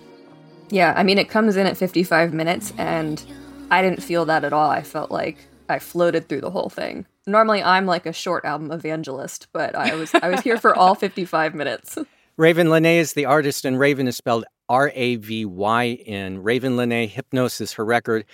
Yeah, 0.71 0.93
I 0.97 1.05
mean, 1.05 1.19
it 1.19 1.29
comes 1.29 1.55
in 1.55 1.69
at 1.69 1.77
55 1.77 2.35
minutes, 2.35 2.73
and 2.77 3.25
I 3.71 3.81
didn't 3.81 4.03
feel 4.03 4.25
that 4.25 4.43
at 4.43 4.53
all. 4.53 4.69
I 4.69 4.83
felt 4.83 5.13
like 5.13 5.47
I 5.69 5.79
floated 5.79 6.29
through 6.29 6.41
the 6.41 6.51
whole 6.51 6.69
thing. 6.69 7.07
Normally, 7.29 7.63
I'm 7.63 7.87
like 7.87 8.07
a 8.07 8.13
short 8.13 8.45
album 8.45 8.73
evangelist, 8.73 9.47
but 9.53 9.77
I 9.77 9.95
was 9.95 10.13
I 10.15 10.31
was 10.31 10.41
here 10.41 10.59
for 10.59 10.75
all 10.75 10.95
55 10.97 11.55
minutes. 11.55 11.97
Ravyn 12.37 12.67
Lenae 12.67 12.97
is 12.97 13.13
the 13.13 13.25
artist, 13.25 13.65
and 13.65 13.77
Ravyn 13.77 14.09
is 14.09 14.17
spelled 14.17 14.47
R 14.69 14.91
A 14.97 15.15
V 15.15 15.45
Y 15.45 16.03
N. 16.07 16.43
Ravyn 16.43 16.75
Lenae, 16.75 17.09
Hypnosis, 17.09 17.75
her 17.75 17.85
record. 17.85 18.25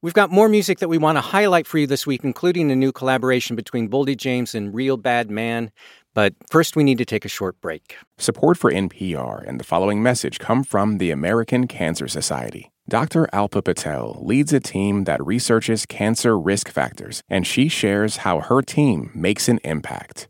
We've 0.00 0.14
got 0.14 0.30
more 0.30 0.48
music 0.48 0.78
that 0.78 0.88
we 0.88 0.96
want 0.96 1.16
to 1.16 1.20
highlight 1.20 1.66
for 1.66 1.76
you 1.78 1.86
this 1.88 2.06
week, 2.06 2.22
including 2.22 2.70
a 2.70 2.76
new 2.76 2.92
collaboration 2.92 3.56
between 3.56 3.90
Boldy 3.90 4.16
James 4.16 4.54
and 4.54 4.72
Real 4.72 4.96
Bad 4.96 5.28
Man. 5.28 5.72
But 6.14 6.34
first, 6.48 6.76
we 6.76 6.84
need 6.84 6.98
to 6.98 7.04
take 7.04 7.24
a 7.24 7.28
short 7.28 7.60
break. 7.60 7.96
Support 8.16 8.58
for 8.58 8.70
NPR 8.70 9.44
and 9.44 9.58
the 9.58 9.64
following 9.64 10.00
message 10.00 10.38
come 10.38 10.62
from 10.62 10.98
the 10.98 11.10
American 11.10 11.66
Cancer 11.66 12.06
Society. 12.06 12.70
Dr. 12.88 13.28
Alpa 13.32 13.64
Patel 13.64 14.20
leads 14.22 14.52
a 14.52 14.60
team 14.60 15.02
that 15.02 15.24
researches 15.26 15.84
cancer 15.84 16.38
risk 16.38 16.68
factors, 16.68 17.24
and 17.28 17.44
she 17.44 17.68
shares 17.68 18.18
how 18.18 18.40
her 18.40 18.62
team 18.62 19.10
makes 19.16 19.48
an 19.48 19.58
impact. 19.64 20.28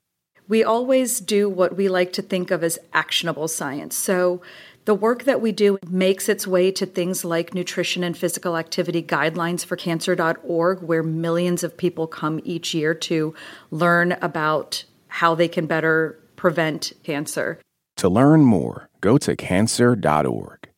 We 0.49 0.65
always 0.65 1.21
do 1.21 1.47
what 1.47 1.77
we 1.77 1.91
like 1.91 2.15
to 2.15 2.23
think 2.23 2.51
of 2.51 2.65
as 2.65 2.79
actionable 2.95 3.49
science. 3.49 3.95
So, 3.95 4.41
the 4.89 4.95
work 4.95 5.25
that 5.25 5.43
we 5.43 5.53
do 5.53 5.77
makes 5.91 6.31
its 6.31 6.47
way 6.47 6.71
to 6.71 6.87
things 6.87 7.23
like 7.23 7.53
nutrition 7.53 8.03
and 8.03 8.17
physical 8.17 8.57
activity 8.57 9.03
guidelines 9.03 9.63
for 9.63 9.77
cancer.org, 9.77 10.81
where 10.81 11.03
millions 11.03 11.63
of 11.63 11.77
people 11.77 12.07
come 12.07 12.41
each 12.43 12.73
year 12.73 12.95
to 12.95 13.35
learn 13.71 14.13
about 14.23 14.83
how 15.09 15.35
they 15.35 15.47
can 15.47 15.67
better 15.67 16.19
prevent 16.37 16.95
cancer. 17.03 17.61
To 17.99 18.09
learn 18.09 18.47
more, 18.47 18.89
go 19.03 19.19
to 19.19 19.37
cancer.org. 19.37 20.71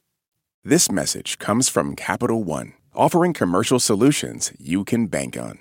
This 0.64 0.90
message 0.90 1.38
comes 1.38 1.68
from 1.68 1.94
Capital 1.94 2.42
One, 2.42 2.72
offering 2.92 3.32
commercial 3.32 3.78
solutions 3.78 4.52
you 4.58 4.82
can 4.82 5.06
bank 5.06 5.38
on. 5.38 5.60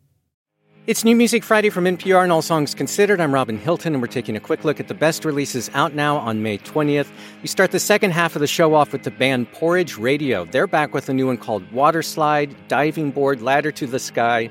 It's 0.91 1.05
New 1.05 1.15
Music 1.15 1.45
Friday 1.45 1.69
from 1.69 1.85
NPR 1.85 2.21
and 2.21 2.33
All 2.33 2.41
Songs 2.41 2.75
Considered. 2.75 3.21
I'm 3.21 3.33
Robin 3.33 3.57
Hilton, 3.57 3.93
and 3.93 4.01
we're 4.01 4.09
taking 4.09 4.35
a 4.35 4.41
quick 4.41 4.65
look 4.65 4.77
at 4.77 4.89
the 4.89 4.93
best 4.93 5.23
releases 5.23 5.69
out 5.73 5.95
now 5.95 6.17
on 6.17 6.43
May 6.43 6.57
20th. 6.57 7.07
We 7.41 7.47
start 7.47 7.71
the 7.71 7.79
second 7.79 8.11
half 8.11 8.35
of 8.35 8.41
the 8.41 8.47
show 8.47 8.73
off 8.73 8.91
with 8.91 9.03
the 9.03 9.11
band 9.11 9.49
Porridge 9.53 9.97
Radio. 9.97 10.43
They're 10.43 10.67
back 10.67 10.93
with 10.93 11.07
a 11.07 11.13
new 11.13 11.27
one 11.27 11.37
called 11.37 11.71
Water 11.71 12.03
Slide, 12.03 12.53
Diving 12.67 13.11
Board, 13.11 13.41
Ladder 13.41 13.71
to 13.71 13.87
the 13.87 13.99
Sky. 13.99 14.49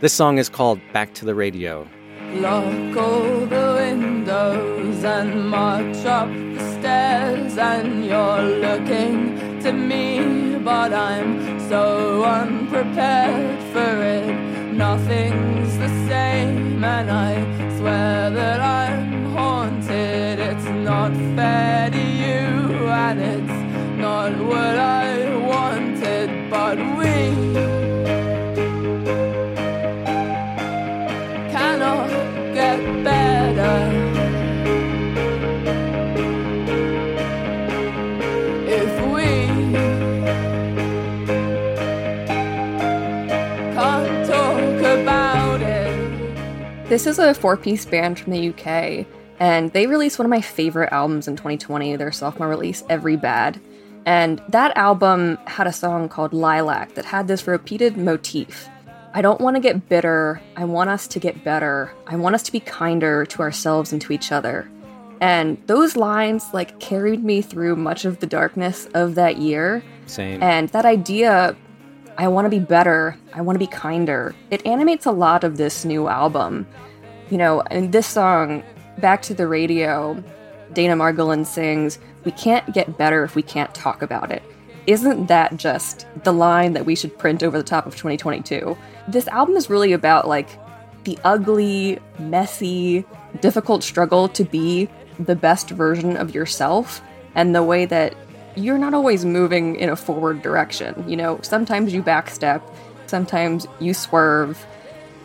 This 0.00 0.14
song 0.14 0.38
is 0.38 0.48
called 0.48 0.80
Back 0.94 1.12
to 1.12 1.26
the 1.26 1.34
Radio. 1.34 1.86
Lock 2.36 2.96
all 2.96 3.44
the 3.44 3.74
windows 3.76 5.04
and 5.04 5.50
march 5.50 6.06
up 6.06 6.28
the 6.28 6.78
stairs, 6.78 7.58
and 7.58 8.06
you're 8.06 8.40
looking 8.40 9.60
to 9.60 9.74
me, 9.74 10.56
but 10.56 10.94
I'm 10.94 11.60
so 11.68 12.24
unprepared 12.24 13.62
for 13.74 14.02
it 14.02 14.51
nothing's 14.72 15.76
the 15.78 15.88
same, 16.08 16.82
and 16.82 17.10
I 17.10 17.34
swear 17.76 18.30
that 18.30 18.60
I'm 18.60 19.26
haunted. 19.34 20.38
It's 20.38 20.64
not 20.64 21.12
fair 21.36 21.90
to 21.90 22.04
you, 22.24 22.88
and 22.88 23.20
it's 23.20 23.98
not 24.00 24.32
what 24.38 24.76
I 24.78 25.36
wanted, 25.36 26.50
but 26.50 26.78
we 26.98 27.11
This 46.92 47.06
is 47.06 47.18
a 47.18 47.32
four 47.32 47.56
piece 47.56 47.86
band 47.86 48.18
from 48.18 48.34
the 48.34 48.50
UK, 48.50 49.06
and 49.40 49.72
they 49.72 49.86
released 49.86 50.18
one 50.18 50.26
of 50.26 50.30
my 50.30 50.42
favorite 50.42 50.92
albums 50.92 51.26
in 51.26 51.36
2020, 51.36 51.96
their 51.96 52.12
sophomore 52.12 52.48
release, 52.48 52.84
Every 52.90 53.16
Bad. 53.16 53.58
And 54.04 54.42
that 54.50 54.76
album 54.76 55.38
had 55.46 55.66
a 55.66 55.72
song 55.72 56.10
called 56.10 56.34
Lilac 56.34 56.92
that 56.96 57.06
had 57.06 57.28
this 57.28 57.46
repeated 57.46 57.96
motif. 57.96 58.68
I 59.14 59.22
don't 59.22 59.40
want 59.40 59.56
to 59.56 59.60
get 59.60 59.88
bitter. 59.88 60.42
I 60.54 60.66
want 60.66 60.90
us 60.90 61.06
to 61.06 61.18
get 61.18 61.42
better. 61.42 61.90
I 62.08 62.16
want 62.16 62.34
us 62.34 62.42
to 62.42 62.52
be 62.52 62.60
kinder 62.60 63.24
to 63.24 63.40
ourselves 63.40 63.90
and 63.94 64.02
to 64.02 64.12
each 64.12 64.30
other. 64.30 64.68
And 65.22 65.56
those 65.68 65.96
lines 65.96 66.44
like 66.52 66.78
carried 66.78 67.24
me 67.24 67.40
through 67.40 67.76
much 67.76 68.04
of 68.04 68.20
the 68.20 68.26
darkness 68.26 68.86
of 68.92 69.14
that 69.14 69.38
year. 69.38 69.82
Same. 70.04 70.42
And 70.42 70.68
that 70.68 70.84
idea, 70.84 71.56
I 72.18 72.28
want 72.28 72.44
to 72.44 72.50
be 72.50 72.58
better, 72.58 73.16
I 73.32 73.40
want 73.40 73.54
to 73.56 73.58
be 73.58 73.66
kinder, 73.66 74.34
it 74.50 74.64
animates 74.66 75.06
a 75.06 75.12
lot 75.12 75.44
of 75.44 75.56
this 75.56 75.84
new 75.84 76.08
album. 76.08 76.66
You 77.30 77.38
know, 77.38 77.60
in 77.62 77.90
this 77.90 78.06
song, 78.06 78.62
Back 78.98 79.22
to 79.22 79.34
the 79.34 79.46
Radio, 79.46 80.22
Dana 80.74 80.94
Margolin 80.94 81.46
sings, 81.46 81.98
We 82.24 82.32
can't 82.32 82.74
get 82.74 82.98
better 82.98 83.24
if 83.24 83.34
we 83.34 83.42
can't 83.42 83.74
talk 83.74 84.02
about 84.02 84.30
it. 84.30 84.42
Isn't 84.86 85.26
that 85.28 85.56
just 85.56 86.06
the 86.24 86.32
line 86.32 86.74
that 86.74 86.84
we 86.84 86.94
should 86.94 87.16
print 87.16 87.42
over 87.42 87.56
the 87.56 87.64
top 87.64 87.86
of 87.86 87.96
2022? 87.96 88.76
This 89.08 89.28
album 89.28 89.56
is 89.56 89.70
really 89.70 89.92
about 89.92 90.28
like 90.28 90.48
the 91.04 91.18
ugly, 91.24 91.98
messy, 92.18 93.04
difficult 93.40 93.82
struggle 93.82 94.28
to 94.28 94.44
be 94.44 94.88
the 95.18 95.36
best 95.36 95.70
version 95.70 96.16
of 96.16 96.34
yourself 96.34 97.00
and 97.34 97.54
the 97.54 97.62
way 97.62 97.86
that 97.86 98.14
you're 98.56 98.78
not 98.78 98.94
always 98.94 99.24
moving 99.24 99.76
in 99.76 99.88
a 99.88 99.96
forward 99.96 100.42
direction. 100.42 101.04
You 101.08 101.16
know, 101.16 101.40
sometimes 101.42 101.92
you 101.92 102.02
backstep, 102.02 102.62
sometimes 103.06 103.66
you 103.80 103.94
swerve. 103.94 104.64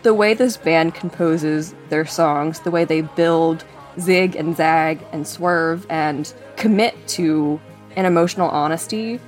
The 0.04 0.14
way 0.14 0.34
this 0.34 0.58
band 0.58 0.96
composes 0.96 1.74
their 1.90 2.06
songs, 2.06 2.60
the 2.62 2.72
way 2.72 2.86
they 2.86 3.02
build, 3.02 3.64
zig 4.00 4.36
and 4.36 4.56
zag 4.56 5.04
and 5.12 5.28
swerve 5.28 5.86
and 5.90 6.32
commit 6.56 6.96
to 7.10 7.60
an 7.96 8.06
emotional 8.06 8.50
honesty, 8.50 9.20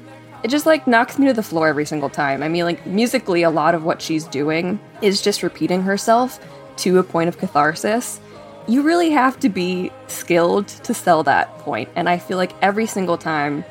it 0.44 0.50
just 0.50 0.66
like 0.66 0.88
knocks 0.88 1.18
me 1.18 1.28
to 1.28 1.34
the 1.34 1.44
floor 1.44 1.68
every 1.68 1.86
single 1.86 2.10
time. 2.10 2.44
I 2.44 2.48
mean, 2.48 2.64
like 2.64 2.86
musically, 2.86 3.44
a 3.44 3.50
lot 3.50 3.76
of 3.76 3.84
what 3.84 4.02
she's 4.02 4.26
doing 4.26 4.80
is 5.02 5.22
just 5.22 5.44
repeating 5.44 5.82
herself 5.82 6.40
to 6.78 7.00
a 7.00 7.04
point 7.04 7.28
of 7.28 7.38
catharsis 7.38 8.22
you 8.70 8.84
really 8.84 9.10
have 9.10 9.40
to 9.40 9.50
be 9.50 9.92
skilled 10.06 10.68
to 10.68 10.94
sell 10.94 11.24
that 11.24 11.58
point. 11.60 11.90
And 11.96 12.08
I 12.08 12.20
feel 12.20 12.38
like 12.38 12.54
every 12.62 12.86
single 12.86 13.18
time 13.18 13.66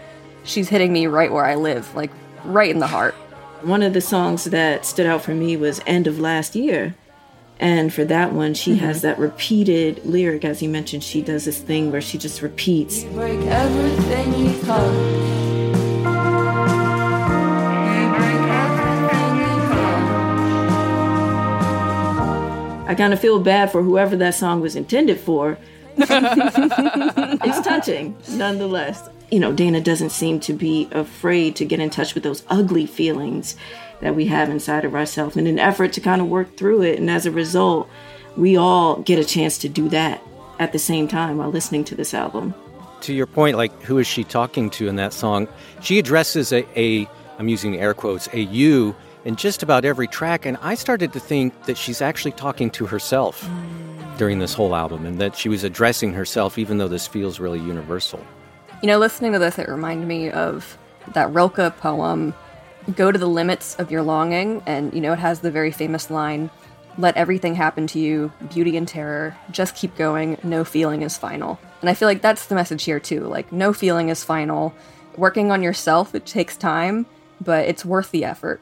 she's 0.48 0.68
hitting 0.68 0.92
me 0.92 1.06
right 1.06 1.30
where 1.30 1.44
I 1.44 1.54
live, 1.54 1.94
like 1.94 2.10
right 2.44 2.70
in 2.70 2.78
the 2.78 2.86
heart. 2.86 3.14
One 3.62 3.82
of 3.82 3.92
the 3.92 4.00
songs 4.00 4.44
that 4.44 4.86
stood 4.86 5.06
out 5.06 5.22
for 5.22 5.34
me 5.34 5.56
was 5.56 5.80
End 5.86 6.06
of 6.06 6.18
Last 6.18 6.56
Year. 6.56 6.94
And 7.60 7.92
for 7.92 8.04
that 8.04 8.32
one, 8.32 8.54
she 8.54 8.76
mm-hmm. 8.76 8.84
has 8.84 9.02
that 9.02 9.18
repeated 9.18 10.04
lyric. 10.04 10.44
As 10.44 10.62
you 10.62 10.68
mentioned, 10.68 11.02
she 11.02 11.22
does 11.22 11.44
this 11.44 11.60
thing 11.60 11.90
where 11.90 12.00
she 12.00 12.16
just 12.16 12.40
repeats. 12.40 13.02
Break 13.04 13.40
everything 13.40 14.34
you 14.34 14.60
touch. 14.62 15.28
I 22.86 22.94
kind 22.94 23.12
of 23.12 23.20
feel 23.20 23.40
bad 23.40 23.70
for 23.70 23.82
whoever 23.82 24.16
that 24.16 24.34
song 24.34 24.60
was 24.60 24.76
intended 24.76 25.20
for. 25.20 25.58
it's 27.44 27.60
touching, 27.60 28.16
nonetheless. 28.30 29.08
You 29.30 29.40
know, 29.40 29.52
Dana 29.52 29.80
doesn't 29.80 30.10
seem 30.10 30.40
to 30.40 30.52
be 30.52 30.88
afraid 30.92 31.56
to 31.56 31.64
get 31.64 31.80
in 31.80 31.90
touch 31.90 32.14
with 32.14 32.22
those 32.22 32.44
ugly 32.48 32.86
feelings 32.86 33.56
that 34.00 34.14
we 34.14 34.26
have 34.26 34.48
inside 34.48 34.84
of 34.84 34.94
ourselves 34.94 35.36
in 35.36 35.46
an 35.46 35.58
effort 35.58 35.92
to 35.94 36.00
kind 36.00 36.20
of 36.20 36.28
work 36.28 36.56
through 36.56 36.82
it. 36.82 36.98
And 36.98 37.10
as 37.10 37.26
a 37.26 37.30
result, 37.30 37.88
we 38.36 38.56
all 38.56 39.00
get 39.02 39.18
a 39.18 39.24
chance 39.24 39.58
to 39.58 39.68
do 39.68 39.88
that 39.88 40.22
at 40.58 40.72
the 40.72 40.78
same 40.78 41.08
time 41.08 41.38
while 41.38 41.50
listening 41.50 41.84
to 41.84 41.94
this 41.94 42.14
album. 42.14 42.54
To 43.02 43.12
your 43.12 43.26
point, 43.26 43.56
like 43.56 43.82
who 43.82 43.98
is 43.98 44.06
she 44.06 44.24
talking 44.24 44.70
to 44.70 44.88
in 44.88 44.96
that 44.96 45.12
song? 45.12 45.48
She 45.82 45.98
addresses 45.98 46.52
a, 46.52 46.64
a 46.78 47.08
I'm 47.38 47.48
using 47.48 47.76
air 47.76 47.94
quotes, 47.94 48.28
a 48.32 48.40
you 48.40 48.94
in 49.24 49.36
just 49.36 49.62
about 49.62 49.84
every 49.84 50.06
track. 50.06 50.46
And 50.46 50.56
I 50.62 50.74
started 50.74 51.12
to 51.12 51.20
think 51.20 51.64
that 51.64 51.76
she's 51.76 52.00
actually 52.00 52.32
talking 52.32 52.70
to 52.70 52.86
herself 52.86 53.44
mm. 53.44 53.87
During 54.18 54.40
this 54.40 54.52
whole 54.52 54.74
album 54.74 55.06
and 55.06 55.18
that 55.18 55.34
she 55.34 55.48
was 55.48 55.64
addressing 55.64 56.12
herself, 56.12 56.58
even 56.58 56.76
though 56.76 56.88
this 56.88 57.06
feels 57.06 57.40
really 57.40 57.60
universal. 57.60 58.20
You 58.82 58.88
know, 58.88 58.98
listening 58.98 59.32
to 59.32 59.38
this, 59.38 59.58
it 59.58 59.68
reminded 59.68 60.06
me 60.06 60.30
of 60.30 60.76
that 61.14 61.32
Rilke 61.32 61.74
poem, 61.78 62.34
Go 62.96 63.10
to 63.10 63.18
the 63.18 63.28
Limits 63.28 63.74
of 63.76 63.90
Your 63.90 64.02
Longing. 64.02 64.62
And, 64.66 64.92
you 64.92 65.00
know, 65.00 65.12
it 65.12 65.18
has 65.18 65.40
the 65.40 65.50
very 65.50 65.70
famous 65.70 66.10
line, 66.10 66.50
Let 66.98 67.16
everything 67.16 67.54
happen 67.54 67.86
to 67.88 68.00
you, 68.00 68.32
beauty 68.52 68.76
and 68.76 68.86
terror. 68.86 69.36
Just 69.52 69.76
keep 69.76 69.96
going. 69.96 70.36
No 70.42 70.64
feeling 70.64 71.02
is 71.02 71.16
final. 71.16 71.60
And 71.80 71.88
I 71.88 71.94
feel 71.94 72.08
like 72.08 72.22
that's 72.22 72.46
the 72.46 72.56
message 72.56 72.82
here, 72.84 72.98
too. 72.98 73.20
Like, 73.20 73.52
no 73.52 73.72
feeling 73.72 74.08
is 74.08 74.24
final. 74.24 74.74
Working 75.16 75.52
on 75.52 75.62
yourself, 75.62 76.14
it 76.14 76.26
takes 76.26 76.56
time, 76.56 77.06
but 77.40 77.66
it's 77.66 77.84
worth 77.84 78.10
the 78.10 78.24
effort. 78.24 78.60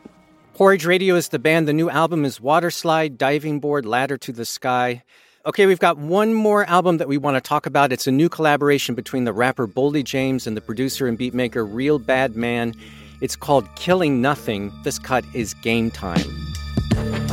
Porridge 0.52 0.84
Radio 0.84 1.14
is 1.14 1.28
the 1.28 1.38
band. 1.38 1.66
The 1.66 1.72
new 1.72 1.88
album 1.88 2.26
is 2.26 2.40
Water 2.40 2.70
Slide, 2.70 3.16
Diving 3.16 3.58
Board, 3.58 3.86
Ladder 3.86 4.18
to 4.18 4.32
the 4.32 4.44
Sky. 4.44 5.02
Okay, 5.46 5.66
we've 5.66 5.78
got 5.78 5.96
one 5.96 6.34
more 6.34 6.64
album 6.64 6.96
that 6.96 7.06
we 7.06 7.18
want 7.18 7.36
to 7.36 7.40
talk 7.40 7.66
about. 7.66 7.92
It's 7.92 8.08
a 8.08 8.10
new 8.10 8.28
collaboration 8.28 8.96
between 8.96 9.22
the 9.22 9.32
rapper 9.32 9.68
Boldy 9.68 10.02
James 10.02 10.44
and 10.44 10.56
the 10.56 10.60
producer 10.60 11.06
and 11.06 11.16
beatmaker 11.16 11.64
Real 11.72 12.00
Bad 12.00 12.34
Man. 12.34 12.74
It's 13.20 13.36
called 13.36 13.72
Killing 13.76 14.20
Nothing. 14.20 14.72
This 14.82 14.98
cut 14.98 15.24
is 15.34 15.54
Game 15.54 15.92
Time. 15.92 16.45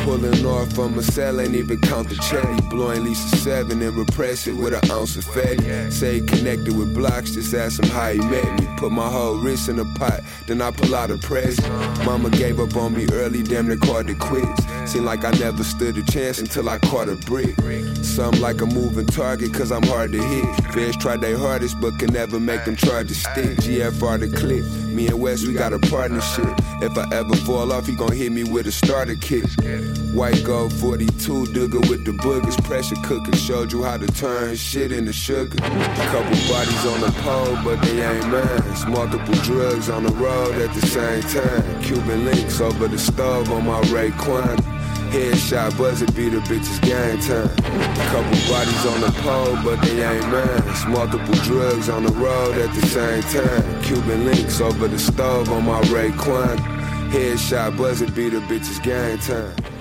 Pulling 0.04 0.46
off 0.46 0.74
from 0.74 0.98
a 1.00 1.02
cell, 1.02 1.40
ain't 1.40 1.56
even 1.56 1.80
count 1.80 2.10
the 2.10 2.16
check. 2.16 2.44
Blowing 2.70 3.08
a 3.08 3.16
7 3.16 3.82
and 3.82 3.96
repress 3.96 4.48
it 4.48 4.52
with 4.54 4.74
an 4.74 4.92
ounce 4.92 5.16
of 5.16 5.24
fatty. 5.24 5.92
Say 5.92 6.20
connected 6.20 6.78
with 6.78 6.94
blocks, 6.94 7.32
just 7.32 7.54
ask 7.54 7.82
him 7.82 7.90
how 7.90 8.12
he 8.12 8.20
met 8.20 8.60
me. 8.60 8.68
Put 8.78 8.92
my 8.92 9.10
whole 9.10 9.36
wrist 9.36 9.70
in 9.70 9.80
a 9.80 9.86
pot, 9.96 10.20
then 10.46 10.62
I 10.62 10.72
pull 10.72 10.94
out 10.94 11.10
a 11.10 11.18
press. 11.18 11.58
Mama 12.06 12.30
gave 12.30 12.60
up 12.60 12.76
on 12.76 12.94
me 12.94 13.08
early, 13.14 13.44
damn 13.44 13.68
near 13.68 13.78
called 13.78 14.10
it 14.10 14.20
quits. 14.20 14.66
Seemed 14.92 15.06
like 15.06 15.24
I 15.24 15.32
never 15.32 15.64
stood 15.64 15.98
a 15.98 16.04
chance 16.04 16.40
until 16.40 16.68
I 16.68 16.80
caught 16.80 17.08
a 17.08 17.16
brick. 17.16 17.56
Something 18.04 18.42
like 18.42 18.60
a 18.60 18.66
moving 18.66 19.06
target, 19.06 19.54
cause 19.54 19.72
I'm 19.72 19.84
hard 19.84 20.12
to 20.12 20.22
hit. 20.22 20.74
Feds 20.74 20.98
tried 20.98 21.22
their 21.22 21.38
hardest, 21.38 21.80
but 21.80 21.98
can 21.98 22.12
never 22.14 22.40
make 22.40 22.66
them 22.66 22.76
charges 22.76 23.22
stick. 23.22 23.58
GFR 23.58 24.20
the 24.20 24.28
clip. 24.38 24.66
Me 24.94 25.08
and 25.08 25.20
West, 25.20 25.48
we 25.48 25.54
got 25.54 25.74
a 25.74 25.80
partnership. 25.80 26.46
If 26.82 26.98
I 26.98 27.08
ever 27.16 27.36
fall 27.38 27.72
off, 27.72 27.88
he 27.88 27.96
gon' 27.96 28.12
hit 28.12 28.32
me 28.32 28.44
with 28.44 28.68
a 28.68 28.72
starter 28.72 29.16
kit. 29.16 29.46
White 30.14 30.44
gold 30.44 30.72
42 30.74 31.48
digger 31.54 31.80
with 31.90 32.06
the 32.06 32.12
boogers. 32.12 32.62
Pressure 32.64 32.96
cooker 33.04 33.36
showed 33.36 33.72
you 33.72 33.84
how 33.84 33.98
to 33.98 34.08
turn 34.08 34.56
shit 34.56 34.92
into 34.92 35.12
sugar. 35.12 35.58
Couple 35.58 36.38
bodies 36.48 36.86
on 36.86 37.02
the 37.02 37.14
pole, 37.22 37.58
but 37.64 37.82
they 37.82 38.06
ain't 38.06 38.28
mine. 38.30 38.92
Multiple 38.92 39.34
drugs 39.42 39.90
on 39.90 40.04
the 40.04 40.14
road 40.14 40.54
at 40.62 40.74
the 40.76 40.86
same 40.86 41.24
time. 41.24 41.82
Cuban 41.82 42.26
links 42.26 42.62
over 42.62 42.88
the 42.88 43.00
stove 43.00 43.52
on 43.52 43.66
my 43.66 43.82
Raekwon. 43.90 44.60
Headshot 45.14 45.78
buzzer 45.78 46.06
the 46.08 46.42
bitches 46.50 46.82
gang 46.82 47.20
time. 47.20 47.50
Couple 48.10 48.54
bodies 48.54 48.86
on 48.86 49.02
the 49.02 49.14
pole, 49.22 49.58
but 49.64 49.82
they 49.82 50.04
ain't 50.04 50.28
mine. 50.30 50.92
Multiple 50.92 51.36
drugs 51.44 51.90
on 51.90 52.04
the 52.04 52.14
road 52.14 52.58
at 52.58 52.74
the 52.74 52.88
same 52.88 53.22
time. 53.24 53.82
Cuban 53.84 54.26
links 54.26 54.60
over 54.60 54.88
the 54.88 54.98
stove 54.98 55.50
on 55.50 55.66
my 55.66 55.82
Raekwon. 55.82 56.58
Headshot 57.12 57.78
buzzer 57.78 58.06
the 58.06 58.42
bitches 58.50 58.82
gang 58.82 59.20
time. 59.20 59.73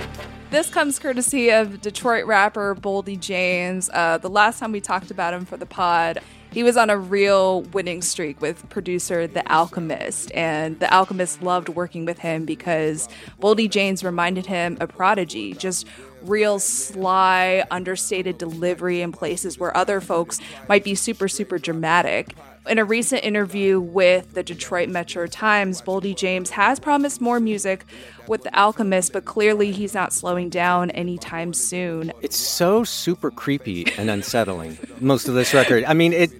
This 0.53 0.69
comes 0.69 0.99
courtesy 0.99 1.51
of 1.51 1.81
Detroit 1.81 2.27
rapper 2.27 2.75
Boldy 2.75 3.19
James. 3.19 3.89
Uh, 3.91 4.19
the 4.19 4.29
last 4.29 4.59
time 4.59 4.71
we 4.71 4.83
talked 4.83 5.11
about 5.11 5.33
him 5.33 5.47
for 5.47 5.57
the 5.57 5.65
pod, 5.65 6.19
he 6.51 6.63
was 6.63 6.77
on 6.77 6.91
a 6.91 6.99
real 6.99 7.63
winning 7.63 8.03
streak 8.03 8.39
with 8.43 8.69
producer 8.69 9.27
The 9.27 9.51
Alchemist. 9.51 10.31
And 10.33 10.79
The 10.79 10.93
Alchemist 10.93 11.43
loved 11.43 11.71
working 11.71 12.05
with 12.05 12.19
him 12.19 12.45
because 12.45 13.09
Boldy 13.41 13.71
James 13.71 14.05
reminded 14.05 14.45
him 14.45 14.77
a 14.79 14.87
prodigy, 14.87 15.55
just 15.55 15.87
real 16.21 16.59
sly, 16.59 17.65
understated 17.71 18.37
delivery 18.37 19.01
in 19.01 19.11
places 19.11 19.59
where 19.59 19.75
other 19.75 20.03
folks 20.03 20.39
might 20.69 20.85
be 20.85 20.95
super, 20.95 21.29
super 21.29 21.57
dramatic. 21.57 22.35
In 22.69 22.79
a 22.79 22.85
recent 22.85 23.25
interview 23.25 23.81
with 23.81 24.35
the 24.35 24.45
Detroit 24.45 24.89
Metro 24.89 25.27
Times, 25.27 25.83
Boldy 25.83 26.15
James 26.15 26.51
has 26.51 26.79
promised 26.79 27.21
more 27.21 27.41
music 27.41 27.85
with 28.29 28.45
The 28.45 28.57
Alchemist, 28.57 29.13
but 29.13 29.25
clearly 29.25 29.73
he's 29.73 29.95
not 29.95 30.13
slowing 30.13 30.49
down 30.49 30.93
anytime 30.93 31.55
soon. 31.55 32.13
It's 32.23 32.37
so 32.37 32.85
super 32.85 33.33
creepy 33.33 33.93
and 33.99 34.09
unsettling, 34.09 34.79
most 35.01 35.27
of 35.27 35.35
this 35.35 35.53
record. 35.53 35.83
I 35.85 35.95
mean, 35.95 36.13
it 36.13 36.31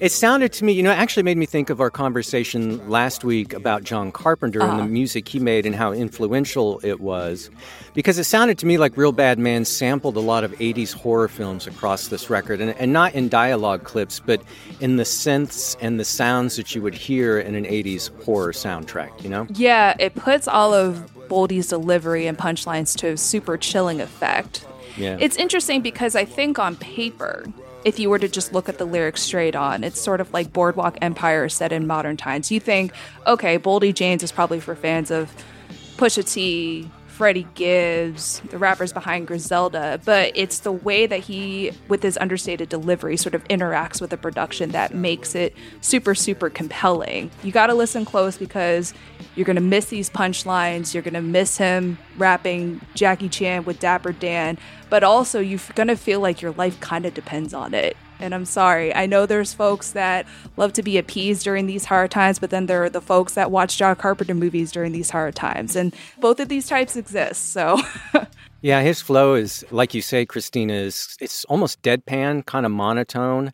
it 0.00 0.10
sounded 0.10 0.52
to 0.54 0.64
me, 0.64 0.72
you 0.72 0.82
know, 0.82 0.90
it 0.90 0.98
actually 0.98 1.22
made 1.22 1.36
me 1.36 1.44
think 1.44 1.68
of 1.68 1.78
our 1.80 1.90
conversation 1.90 2.88
last 2.88 3.22
week 3.22 3.52
about 3.52 3.84
John 3.84 4.10
Carpenter 4.10 4.62
uh-huh. 4.62 4.70
and 4.70 4.78
the 4.78 4.84
uh-huh. 4.84 4.92
music 4.92 5.28
he 5.28 5.38
made 5.38 5.66
and 5.66 5.74
how 5.74 5.92
influential 5.92 6.80
it 6.82 7.00
was. 7.00 7.50
Because 7.92 8.18
it 8.18 8.24
sounded 8.24 8.56
to 8.58 8.66
me 8.66 8.78
like 8.78 8.96
Real 8.96 9.12
Bad 9.12 9.38
Man 9.38 9.66
sampled 9.66 10.16
a 10.16 10.20
lot 10.20 10.42
of 10.42 10.52
80s 10.52 10.94
horror 10.94 11.28
films 11.28 11.66
across 11.66 12.08
this 12.08 12.30
record, 12.30 12.60
and, 12.62 12.70
and 12.76 12.92
not 12.92 13.14
in 13.14 13.28
dialogue 13.28 13.84
clips, 13.84 14.20
but 14.20 14.40
in 14.80 14.96
the 14.96 15.02
synths 15.02 15.76
and 15.82 16.00
the 16.00 16.04
sounds 16.04 16.56
that 16.56 16.74
you 16.74 16.80
would 16.80 16.94
hear 16.94 17.38
in 17.38 17.54
an 17.54 17.64
80s 17.64 18.10
horror 18.24 18.52
soundtrack, 18.52 19.22
you 19.22 19.28
know? 19.28 19.46
Yeah, 19.50 19.94
it 19.98 20.14
puts 20.14 20.48
all 20.48 20.72
of 20.72 21.10
Boldy's 21.28 21.68
delivery 21.68 22.26
and 22.26 22.38
punchlines 22.38 22.96
to 22.98 23.08
a 23.08 23.16
super 23.18 23.58
chilling 23.58 24.00
effect. 24.00 24.64
Yeah. 24.96 25.18
It's 25.20 25.36
interesting 25.36 25.82
because 25.82 26.16
I 26.16 26.24
think 26.24 26.58
on 26.58 26.76
paper, 26.76 27.44
if 27.84 27.98
you 27.98 28.10
were 28.10 28.18
to 28.18 28.28
just 28.28 28.52
look 28.52 28.68
at 28.68 28.78
the 28.78 28.84
lyrics 28.84 29.22
straight 29.22 29.56
on. 29.56 29.84
It's 29.84 30.00
sort 30.00 30.20
of 30.20 30.32
like 30.32 30.52
Boardwalk 30.52 30.98
Empire 31.00 31.48
set 31.48 31.72
in 31.72 31.86
modern 31.86 32.16
times. 32.16 32.50
You 32.50 32.60
think, 32.60 32.92
okay, 33.26 33.58
Boldy 33.58 33.94
James 33.94 34.22
is 34.22 34.32
probably 34.32 34.60
for 34.60 34.74
fans 34.74 35.10
of 35.10 35.32
Pusha 35.96 36.30
T, 36.30 36.90
Freddie 37.20 37.46
Gibbs, 37.52 38.40
the 38.48 38.56
rappers 38.56 38.94
behind 38.94 39.26
Griselda, 39.26 40.00
but 40.06 40.32
it's 40.34 40.60
the 40.60 40.72
way 40.72 41.04
that 41.04 41.20
he, 41.20 41.70
with 41.86 42.02
his 42.02 42.16
understated 42.16 42.70
delivery, 42.70 43.18
sort 43.18 43.34
of 43.34 43.44
interacts 43.48 44.00
with 44.00 44.08
the 44.08 44.16
production 44.16 44.70
that 44.70 44.94
makes 44.94 45.34
it 45.34 45.54
super, 45.82 46.14
super 46.14 46.48
compelling. 46.48 47.30
You 47.42 47.52
got 47.52 47.66
to 47.66 47.74
listen 47.74 48.06
close 48.06 48.38
because 48.38 48.94
you're 49.36 49.44
going 49.44 49.56
to 49.56 49.60
miss 49.60 49.90
these 49.90 50.08
punchlines. 50.08 50.94
You're 50.94 51.02
going 51.02 51.12
to 51.12 51.20
miss 51.20 51.58
him 51.58 51.98
rapping 52.16 52.80
Jackie 52.94 53.28
Chan 53.28 53.64
with 53.64 53.78
Dapper 53.80 54.12
Dan, 54.12 54.56
but 54.88 55.04
also 55.04 55.40
you're 55.40 55.60
going 55.74 55.88
to 55.88 55.96
feel 55.96 56.20
like 56.20 56.40
your 56.40 56.52
life 56.52 56.80
kind 56.80 57.04
of 57.04 57.12
depends 57.12 57.52
on 57.52 57.74
it. 57.74 57.98
And 58.20 58.34
I'm 58.34 58.44
sorry. 58.44 58.94
I 58.94 59.06
know 59.06 59.26
there's 59.26 59.52
folks 59.52 59.92
that 59.92 60.26
love 60.56 60.72
to 60.74 60.82
be 60.82 60.98
appeased 60.98 61.44
during 61.44 61.66
these 61.66 61.84
hard 61.86 62.10
times, 62.10 62.38
but 62.38 62.50
then 62.50 62.66
there 62.66 62.84
are 62.84 62.90
the 62.90 63.00
folks 63.00 63.34
that 63.34 63.50
watch 63.50 63.76
John 63.78 63.96
Carpenter 63.96 64.34
movies 64.34 64.72
during 64.72 64.92
these 64.92 65.10
hard 65.10 65.34
times. 65.34 65.76
And 65.76 65.94
both 66.20 66.40
of 66.40 66.48
these 66.48 66.68
types 66.68 66.96
exist. 66.96 67.52
So. 67.52 67.80
yeah, 68.60 68.82
his 68.82 69.00
flow 69.00 69.34
is, 69.34 69.64
like 69.70 69.94
you 69.94 70.02
say, 70.02 70.26
Christina, 70.26 70.74
is 70.74 71.16
it's 71.20 71.44
almost 71.46 71.82
deadpan, 71.82 72.44
kind 72.46 72.66
of 72.66 72.72
monotone 72.72 73.52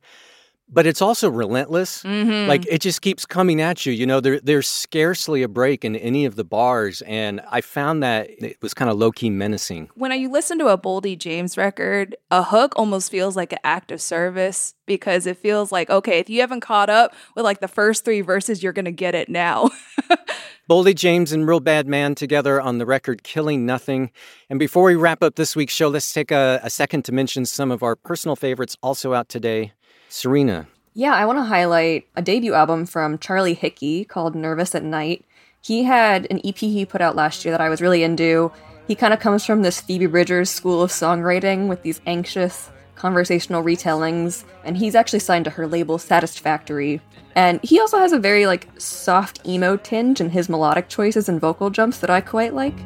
but 0.68 0.86
it's 0.86 1.00
also 1.00 1.30
relentless. 1.30 2.02
Mm-hmm. 2.02 2.48
Like 2.48 2.66
it 2.66 2.80
just 2.80 3.00
keeps 3.00 3.24
coming 3.24 3.60
at 3.60 3.86
you. 3.86 3.92
You 3.92 4.06
know, 4.06 4.20
there, 4.20 4.40
there's 4.40 4.66
scarcely 4.66 5.42
a 5.42 5.48
break 5.48 5.84
in 5.84 5.94
any 5.96 6.24
of 6.24 6.34
the 6.34 6.44
bars. 6.44 7.02
And 7.02 7.40
I 7.50 7.60
found 7.60 8.02
that 8.02 8.28
it 8.30 8.56
was 8.60 8.74
kind 8.74 8.90
of 8.90 8.96
low 8.96 9.12
key 9.12 9.30
menacing. 9.30 9.90
When 9.94 10.12
you 10.18 10.30
listen 10.30 10.58
to 10.58 10.68
a 10.68 10.78
Boldy 10.78 11.16
James 11.16 11.56
record, 11.56 12.16
a 12.30 12.42
hook 12.42 12.72
almost 12.76 13.10
feels 13.10 13.36
like 13.36 13.52
an 13.52 13.58
act 13.62 13.92
of 13.92 14.00
service 14.00 14.74
because 14.86 15.26
it 15.26 15.36
feels 15.36 15.70
like, 15.70 15.88
okay, 15.88 16.18
if 16.18 16.28
you 16.28 16.40
haven't 16.40 16.60
caught 16.60 16.90
up 16.90 17.14
with 17.34 17.44
like 17.44 17.60
the 17.60 17.68
first 17.68 18.04
three 18.04 18.20
verses, 18.20 18.62
you're 18.62 18.72
going 18.72 18.84
to 18.86 18.92
get 18.92 19.14
it 19.14 19.28
now. 19.28 19.70
Boldy 20.68 20.96
James 20.96 21.30
and 21.30 21.46
Real 21.46 21.60
Bad 21.60 21.86
Man 21.86 22.16
together 22.16 22.60
on 22.60 22.78
the 22.78 22.86
record 22.86 23.22
Killing 23.22 23.64
Nothing. 23.66 24.10
And 24.50 24.58
before 24.58 24.82
we 24.82 24.96
wrap 24.96 25.22
up 25.22 25.36
this 25.36 25.54
week's 25.54 25.74
show, 25.74 25.88
let's 25.88 26.12
take 26.12 26.32
a, 26.32 26.58
a 26.64 26.70
second 26.70 27.04
to 27.04 27.12
mention 27.12 27.46
some 27.46 27.70
of 27.70 27.84
our 27.84 27.94
personal 27.94 28.34
favorites 28.34 28.76
also 28.82 29.14
out 29.14 29.28
today. 29.28 29.72
Cyrena. 30.10 30.66
Yeah, 30.94 31.14
I 31.14 31.26
want 31.26 31.38
to 31.38 31.44
highlight 31.44 32.06
a 32.16 32.22
debut 32.22 32.54
album 32.54 32.86
from 32.86 33.18
Charlie 33.18 33.54
Hickey 33.54 34.04
called 34.04 34.34
Nervous 34.34 34.74
at 34.74 34.82
Night. 34.82 35.24
He 35.60 35.84
had 35.84 36.26
an 36.30 36.40
EP 36.44 36.56
he 36.56 36.86
put 36.86 37.00
out 37.00 37.16
last 37.16 37.44
year 37.44 37.52
that 37.52 37.60
I 37.60 37.68
was 37.68 37.82
really 37.82 38.02
into. 38.02 38.50
He 38.86 38.94
kind 38.94 39.12
of 39.12 39.20
comes 39.20 39.44
from 39.44 39.62
this 39.62 39.80
Phoebe 39.80 40.06
Bridgers 40.06 40.48
school 40.48 40.82
of 40.82 40.90
songwriting 40.90 41.68
with 41.68 41.82
these 41.82 42.00
anxious 42.06 42.70
conversational 42.94 43.62
retellings, 43.62 44.44
and 44.64 44.76
he's 44.76 44.94
actually 44.94 45.18
signed 45.18 45.44
to 45.44 45.50
her 45.50 45.66
label 45.66 45.98
Satisfactory. 45.98 47.00
And 47.34 47.60
he 47.62 47.78
also 47.78 47.98
has 47.98 48.12
a 48.12 48.18
very 48.18 48.46
like 48.46 48.68
soft 48.78 49.46
emo 49.46 49.76
tinge 49.76 50.20
in 50.20 50.30
his 50.30 50.48
melodic 50.48 50.88
choices 50.88 51.28
and 51.28 51.40
vocal 51.40 51.68
jumps 51.68 51.98
that 51.98 52.10
I 52.10 52.22
quite 52.22 52.54
like. 52.54 52.78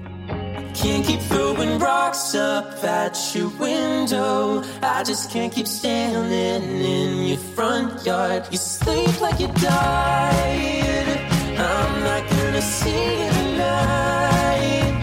Can't 0.74 1.04
keep 1.04 1.20
throwing 1.20 1.78
rocks 1.78 2.35
up 2.35 2.83
at 2.85 3.16
your 3.35 3.48
window. 3.59 4.62
I 4.83 5.02
just 5.04 5.30
can't 5.30 5.52
keep 5.52 5.66
standing 5.66 6.80
in 6.80 7.26
your 7.26 7.38
front 7.38 8.04
yard. 8.06 8.46
You 8.50 8.59
sleep 8.59 9.20
like 9.20 9.38
you 9.40 9.48
died. 9.48 11.18
I'm 11.59 12.02
not 12.02 12.30
gonna 12.30 12.62
see 12.62 13.24
you 13.24 13.30
tonight. 13.30 14.94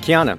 Keanna. 0.00 0.38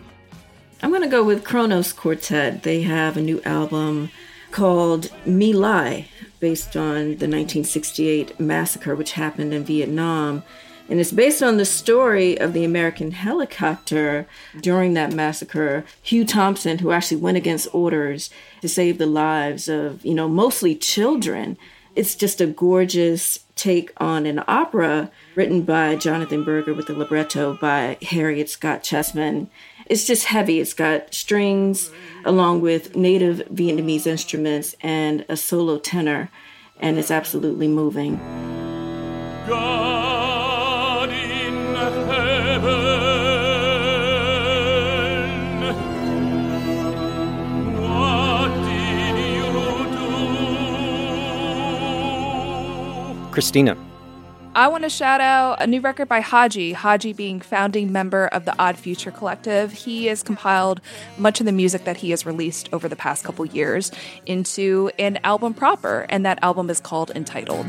I'm 0.84 0.90
going 0.90 1.04
to 1.04 1.08
go 1.08 1.24
with 1.24 1.44
Kronos 1.44 1.94
Quartet. 1.94 2.64
They 2.64 2.82
have 2.82 3.16
a 3.16 3.22
new 3.22 3.40
album 3.44 4.10
called 4.50 5.12
Mỹ 5.28 5.54
Lai, 5.54 6.08
based 6.40 6.76
on 6.76 7.18
the 7.20 7.28
1968 7.30 8.40
massacre 8.40 8.96
which 8.96 9.12
happened 9.12 9.54
in 9.54 9.64
Vietnam. 9.64 10.42
And 10.90 11.00
it's 11.00 11.12
based 11.12 11.42
on 11.42 11.58
the 11.58 11.66
story 11.66 12.38
of 12.38 12.54
the 12.54 12.66
American 12.66 13.12
helicopter 13.12 14.28
during 14.60 14.94
that 14.94 15.14
massacre, 15.14 15.86
Hugh 16.02 16.26
Thompson, 16.26 16.80
who 16.80 16.92
actually 16.92 17.22
went 17.22 17.38
against 17.38 17.74
orders 17.74 18.30
to 18.62 18.68
save 18.68 18.98
the 18.98 19.06
lives 19.06 19.70
of, 19.70 20.04
you 20.06 20.14
know, 20.14 20.28
mostly 20.28 20.76
children. 20.76 21.58
It's 21.96 22.16
just 22.16 22.42
a 22.42 22.48
gorgeous 22.48 23.40
take 23.56 23.92
on 23.98 24.26
an 24.26 24.44
opera 24.48 25.12
written 25.36 25.62
by 25.62 25.96
Jonathan 25.96 26.44
Berger 26.44 26.74
with 26.74 26.88
the 26.88 26.94
libretto 26.94 27.58
by 27.62 27.98
Harriet 28.02 28.50
Scott 28.50 28.84
Chessman. 28.84 29.50
It's 29.86 30.06
just 30.06 30.26
heavy. 30.26 30.60
It's 30.60 30.74
got 30.74 31.14
strings 31.14 31.92
along 32.24 32.62
with 32.62 32.96
native 32.96 33.40
Vietnamese 33.50 34.08
instruments 34.08 34.76
and 34.82 35.26
a 35.28 35.36
solo 35.36 35.78
tenor, 35.78 36.30
and 36.80 36.98
it's 36.98 37.12
absolutely 37.12 37.68
moving. 37.68 38.18
God 39.48 39.91
Christina. 53.32 53.78
I 54.54 54.68
want 54.68 54.84
to 54.84 54.90
shout 54.90 55.22
out 55.22 55.62
a 55.62 55.68
new 55.68 55.80
record 55.80 56.10
by 56.10 56.22
Hodgy. 56.22 56.74
Hodgy 56.74 57.16
being 57.16 57.40
founding 57.40 57.94
member 57.94 58.28
of 58.28 58.44
the 58.44 58.54
Odd 58.60 58.78
Future 58.78 59.10
Collective. 59.10 59.72
He 59.72 60.08
has 60.08 60.24
compiled 60.24 60.82
much 61.18 61.40
of 61.40 61.46
the 61.46 61.54
music 61.54 61.86
that 61.86 61.96
he 61.96 62.10
has 62.10 62.26
released 62.26 62.68
over 62.74 62.90
the 62.90 62.98
past 62.98 63.24
couple 63.24 63.46
years 63.46 63.94
into 64.26 64.92
an 65.00 65.20
album 65.24 65.54
proper, 65.54 66.06
and 66.10 66.26
that 66.26 66.38
album 66.44 66.70
is 66.70 66.82
called 66.82 67.12
Entitled. 67.12 67.66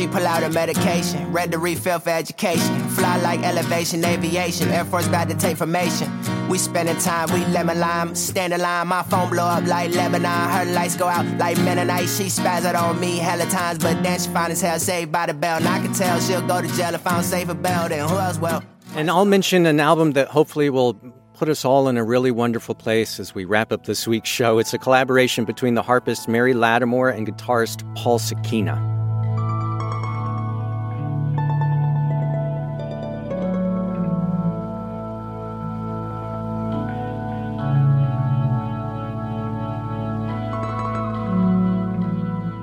She 0.00 0.06
pull 0.06 0.26
out 0.26 0.42
her 0.42 0.48
medication, 0.48 1.30
read 1.30 1.50
the 1.50 1.58
refill 1.58 1.98
for 1.98 2.08
education. 2.08 2.88
Fly 2.88 3.18
like 3.18 3.42
elevation, 3.42 4.02
aviation. 4.02 4.70
Air 4.70 4.86
Force 4.86 5.06
about 5.06 5.28
to 5.28 5.34
take 5.34 5.58
formation. 5.58 6.10
We 6.48 6.56
spending 6.56 6.96
time, 6.96 7.30
we 7.34 7.44
lemon 7.52 7.78
lime. 7.78 8.14
Stand 8.14 8.54
in 8.54 8.62
line, 8.62 8.88
my 8.88 9.02
phone 9.02 9.28
blow 9.28 9.44
up 9.44 9.66
like 9.66 9.94
Lebanon. 9.94 10.24
Her 10.24 10.64
lights 10.72 10.96
go 10.96 11.06
out 11.06 11.26
like 11.36 11.58
Mennonite. 11.58 12.08
She 12.08 12.24
spaz 12.24 12.64
out 12.64 12.76
on 12.76 12.98
me 12.98 13.18
hella 13.18 13.44
times, 13.50 13.80
but 13.80 14.02
then 14.02 14.18
she 14.18 14.30
fine 14.30 14.50
as 14.50 14.62
hell, 14.62 14.78
saved 14.78 15.12
by 15.12 15.26
the 15.26 15.34
bell. 15.34 15.58
And 15.58 15.68
I 15.68 15.80
can 15.80 15.92
tell 15.92 16.18
she'll 16.18 16.40
go 16.46 16.62
to 16.62 16.68
jail 16.68 16.94
if 16.94 17.06
I 17.06 17.16
don't 17.16 17.22
save 17.22 17.50
a 17.50 17.54
bell. 17.54 17.90
Then 17.90 18.08
who 18.08 18.16
else 18.16 18.38
will? 18.38 18.62
And 18.94 19.10
I'll 19.10 19.26
mention 19.26 19.66
an 19.66 19.80
album 19.80 20.12
that 20.12 20.28
hopefully 20.28 20.70
will 20.70 20.94
put 21.34 21.50
us 21.50 21.62
all 21.62 21.88
in 21.88 21.98
a 21.98 22.04
really 22.04 22.30
wonderful 22.30 22.74
place 22.74 23.20
as 23.20 23.34
we 23.34 23.44
wrap 23.44 23.70
up 23.70 23.84
this 23.84 24.08
week's 24.08 24.30
show. 24.30 24.58
It's 24.58 24.72
a 24.72 24.78
collaboration 24.78 25.44
between 25.44 25.74
the 25.74 25.82
harpist 25.82 26.26
Mary 26.26 26.54
Lattimore 26.54 27.10
and 27.10 27.26
guitarist 27.26 27.84
Paul 27.96 28.18
Sukeena. 28.18 28.99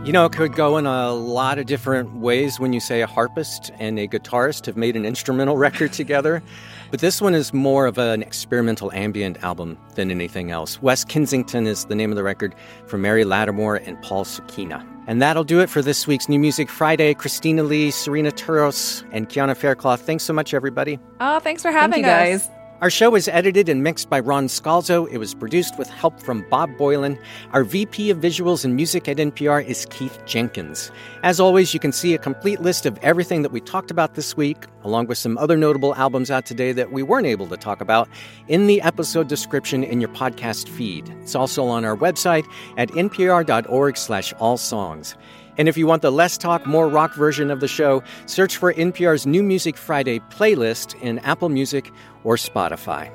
You 0.07 0.13
know, 0.13 0.23
it 0.23 0.31
could 0.31 0.53
go 0.53 0.77
in 0.77 0.85
a 0.85 1.11
lot 1.11 1.59
of 1.59 1.65
different 1.65 2.13
ways 2.13 2.61
when 2.61 2.71
you 2.71 2.79
say 2.79 3.01
a 3.01 3.07
harpist 3.07 3.73
and 3.77 3.99
a 3.99 4.07
guitarist 4.07 4.65
have 4.65 4.77
made 4.77 4.95
an 4.95 5.05
instrumental 5.05 5.57
record 5.57 5.91
together. 5.91 6.41
But 6.89 7.01
this 7.01 7.21
one 7.21 7.35
is 7.35 7.53
more 7.53 7.85
of 7.85 7.97
an 7.97 8.21
experimental 8.21 8.93
ambient 8.93 9.43
album 9.43 9.77
than 9.95 10.09
anything 10.09 10.51
else. 10.51 10.81
West 10.81 11.09
Kensington 11.09 11.67
is 11.67 11.83
the 11.83 11.95
name 11.95 12.13
of 12.13 12.15
the 12.15 12.23
record 12.23 12.55
from 12.85 13.01
Mary 13.01 13.25
Lattimore 13.25 13.75
and 13.75 14.01
Paul 14.01 14.23
Sukeena. 14.23 14.87
And 15.05 15.21
that'll 15.21 15.43
do 15.43 15.59
it 15.59 15.69
for 15.69 15.81
this 15.81 16.07
week's 16.07 16.29
New 16.29 16.39
Music 16.39 16.69
Friday. 16.69 17.13
Christina 17.13 17.63
Lee, 17.63 17.89
Cyrena 17.89 18.31
Touros, 18.31 19.03
and 19.11 19.27
Keanna 19.27 19.57
Faircloth. 19.57 19.99
Thanks 19.99 20.23
so 20.23 20.31
much, 20.31 20.53
everybody. 20.53 20.97
Oh, 21.19 21.39
thanks 21.39 21.61
for 21.61 21.71
having 21.71 22.03
Thank 22.03 22.05
you 22.05 22.37
us. 22.37 22.47
guys. 22.47 22.56
Our 22.79 22.91
show 22.91 23.15
is 23.15 23.27
edited 23.27 23.69
and 23.69 23.81
mixed 23.81 24.07
by 24.07 24.19
Ron 24.19 24.45
Scalzo. 24.45 25.09
It 25.11 25.17
was 25.17 25.33
produced 25.33 25.79
with 25.79 25.89
help 25.89 26.19
from 26.19 26.47
Bob 26.47 26.77
Boylan. 26.77 27.17
Our 27.51 27.63
VP 27.63 28.11
of 28.11 28.19
Visuals 28.19 28.63
and 28.63 28.75
Music 28.75 29.07
at 29.07 29.17
NPR 29.17 29.65
is 29.65 29.87
Keith 29.89 30.19
Jenkins. 30.27 30.91
As 31.23 31.39
always, 31.39 31.73
you 31.73 31.79
can 31.79 31.91
see 31.91 32.13
a 32.13 32.19
complete 32.19 32.61
list 32.61 32.85
of 32.85 32.99
everything 33.01 33.41
that 33.41 33.51
we 33.51 33.61
talked 33.61 33.89
about 33.89 34.13
this 34.13 34.37
week, 34.37 34.65
along 34.83 35.07
with 35.07 35.17
some 35.17 35.39
other 35.39 35.57
notable 35.57 35.95
albums 35.95 36.29
out 36.29 36.45
today 36.45 36.71
that 36.71 36.91
we 36.91 37.01
weren't 37.01 37.25
able 37.25 37.47
to 37.47 37.57
talk 37.57 37.81
about, 37.81 38.07
in 38.47 38.67
the 38.67 38.79
episode 38.83 39.27
description 39.27 39.83
in 39.83 39.99
your 39.99 40.11
podcast 40.11 40.69
feed. 40.69 41.09
It's 41.23 41.33
also 41.33 41.65
on 41.65 41.83
our 41.83 41.97
website 41.97 42.45
at 42.77 42.89
npr.org 42.89 43.97
slash 43.97 44.33
all 44.33 44.57
songs. 44.57 45.15
And 45.57 45.67
if 45.67 45.77
you 45.77 45.87
want 45.87 46.01
the 46.01 46.11
less 46.11 46.37
talk, 46.37 46.65
more 46.65 46.87
rock 46.87 47.13
version 47.15 47.49
of 47.49 47.59
the 47.59 47.67
show, 47.67 48.03
search 48.25 48.57
for 48.57 48.73
NPR's 48.73 49.25
New 49.25 49.43
Music 49.43 49.77
Friday 49.77 50.19
playlist 50.29 50.99
in 51.01 51.19
Apple 51.19 51.49
Music 51.49 51.91
or 52.23 52.35
Spotify. 52.35 53.11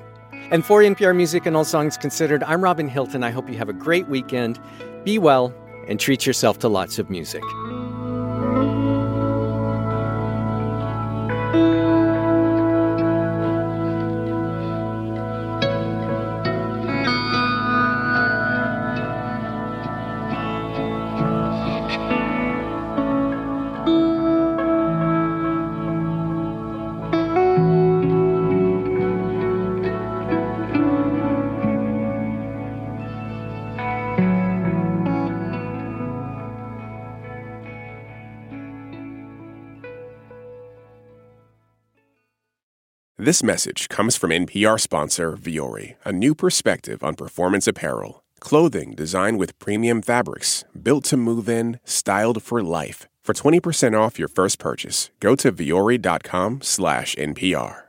And 0.51 0.65
for 0.65 0.83
NPR 0.83 1.17
Music 1.17 1.47
and 1.47 1.57
All 1.57 1.65
Songs 1.65 1.97
Considered, 1.97 2.43
I'm 2.43 2.63
Robin 2.63 2.89
Hilton. 2.89 3.23
I 3.23 3.31
hope 3.31 3.49
you 3.49 3.57
have 3.57 3.69
a 3.69 3.73
great 3.73 4.09
weekend. 4.09 4.61
Be 5.05 5.19
well 5.19 5.55
and 5.89 5.99
treat 5.99 6.27
yourself 6.27 6.59
to 6.61 6.69
lots 6.69 6.99
of 6.99 7.11
music. 7.11 7.43
This 43.33 43.43
message 43.43 43.89
comes 43.89 44.15
from 44.15 44.29
NPR 44.29 44.79
sponsor 44.79 45.39
Vuori, 45.39 45.95
a 46.05 46.13
new 46.13 46.35
perspective 46.35 47.03
on 47.03 47.15
performance 47.15 47.67
apparel. 47.67 48.23
Clothing 48.41 48.91
designed 48.95 49.39
with 49.39 49.59
premium 49.59 50.03
fabrics, 50.03 50.67
built 50.75 51.05
to 51.05 51.17
move 51.17 51.49
in, 51.49 51.81
styled 51.83 52.43
for 52.43 52.63
life. 52.63 53.09
For 53.25 53.33
20% 53.33 53.99
off 53.99 54.19
your 54.19 54.29
first 54.29 54.59
purchase, 54.59 55.11
go 55.19 55.35
to 55.37 55.51
vuori.com 55.51 56.61
slash 56.61 57.15
NPR. 57.15 57.85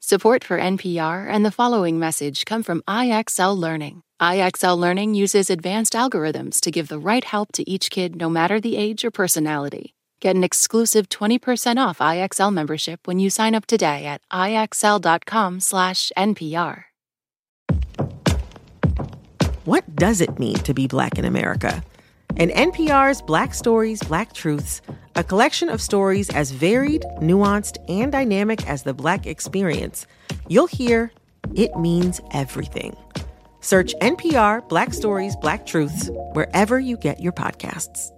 Support 0.00 0.44
for 0.44 0.58
NPR 0.58 1.26
and 1.26 1.42
the 1.42 1.50
following 1.60 1.98
message 1.98 2.44
come 2.44 2.62
from 2.62 2.82
IXL 2.86 3.56
Learning. 3.56 4.02
IXL 4.20 4.76
Learning 4.76 5.14
uses 5.14 5.48
advanced 5.48 5.94
algorithms 5.94 6.60
to 6.60 6.70
give 6.70 6.88
the 6.88 6.98
right 6.98 7.24
help 7.24 7.50
to 7.52 7.64
each 7.66 7.88
kid 7.88 8.14
no 8.14 8.28
matter 8.28 8.60
the 8.60 8.76
age 8.76 9.06
or 9.06 9.10
personality. 9.10 9.94
Get 10.24 10.34
an 10.36 10.42
exclusive 10.42 11.08
20% 11.10 11.76
off 11.76 11.98
IXL 11.98 12.50
membership 12.50 13.06
when 13.06 13.18
you 13.18 13.28
sign 13.28 13.54
up 13.54 13.66
today 13.66 14.06
at 14.06 14.22
IXL.com/NPR. 14.32 16.84
What 19.66 19.94
does 19.94 20.22
it 20.22 20.38
mean 20.38 20.56
to 20.56 20.72
be 20.72 20.86
black 20.86 21.18
in 21.18 21.26
America? 21.26 21.84
In 22.36 22.48
NPR's 22.48 23.20
Black 23.20 23.52
Stories, 23.52 24.02
Black 24.02 24.32
Truths, 24.32 24.80
a 25.14 25.22
collection 25.22 25.68
of 25.68 25.82
stories 25.82 26.30
as 26.30 26.52
varied, 26.52 27.04
nuanced, 27.20 27.76
and 27.90 28.10
dynamic 28.10 28.66
as 28.66 28.84
the 28.84 28.94
black 28.94 29.26
experience, 29.26 30.06
you'll 30.48 30.68
hear 30.68 31.12
it 31.54 31.76
means 31.76 32.22
everything. 32.30 32.96
Search 33.60 33.94
NPR 34.00 34.66
Black 34.70 34.94
Stories, 34.94 35.36
Black 35.36 35.66
Truths 35.66 36.08
wherever 36.32 36.80
you 36.80 36.96
get 36.96 37.20
your 37.20 37.32
podcasts. 37.32 38.10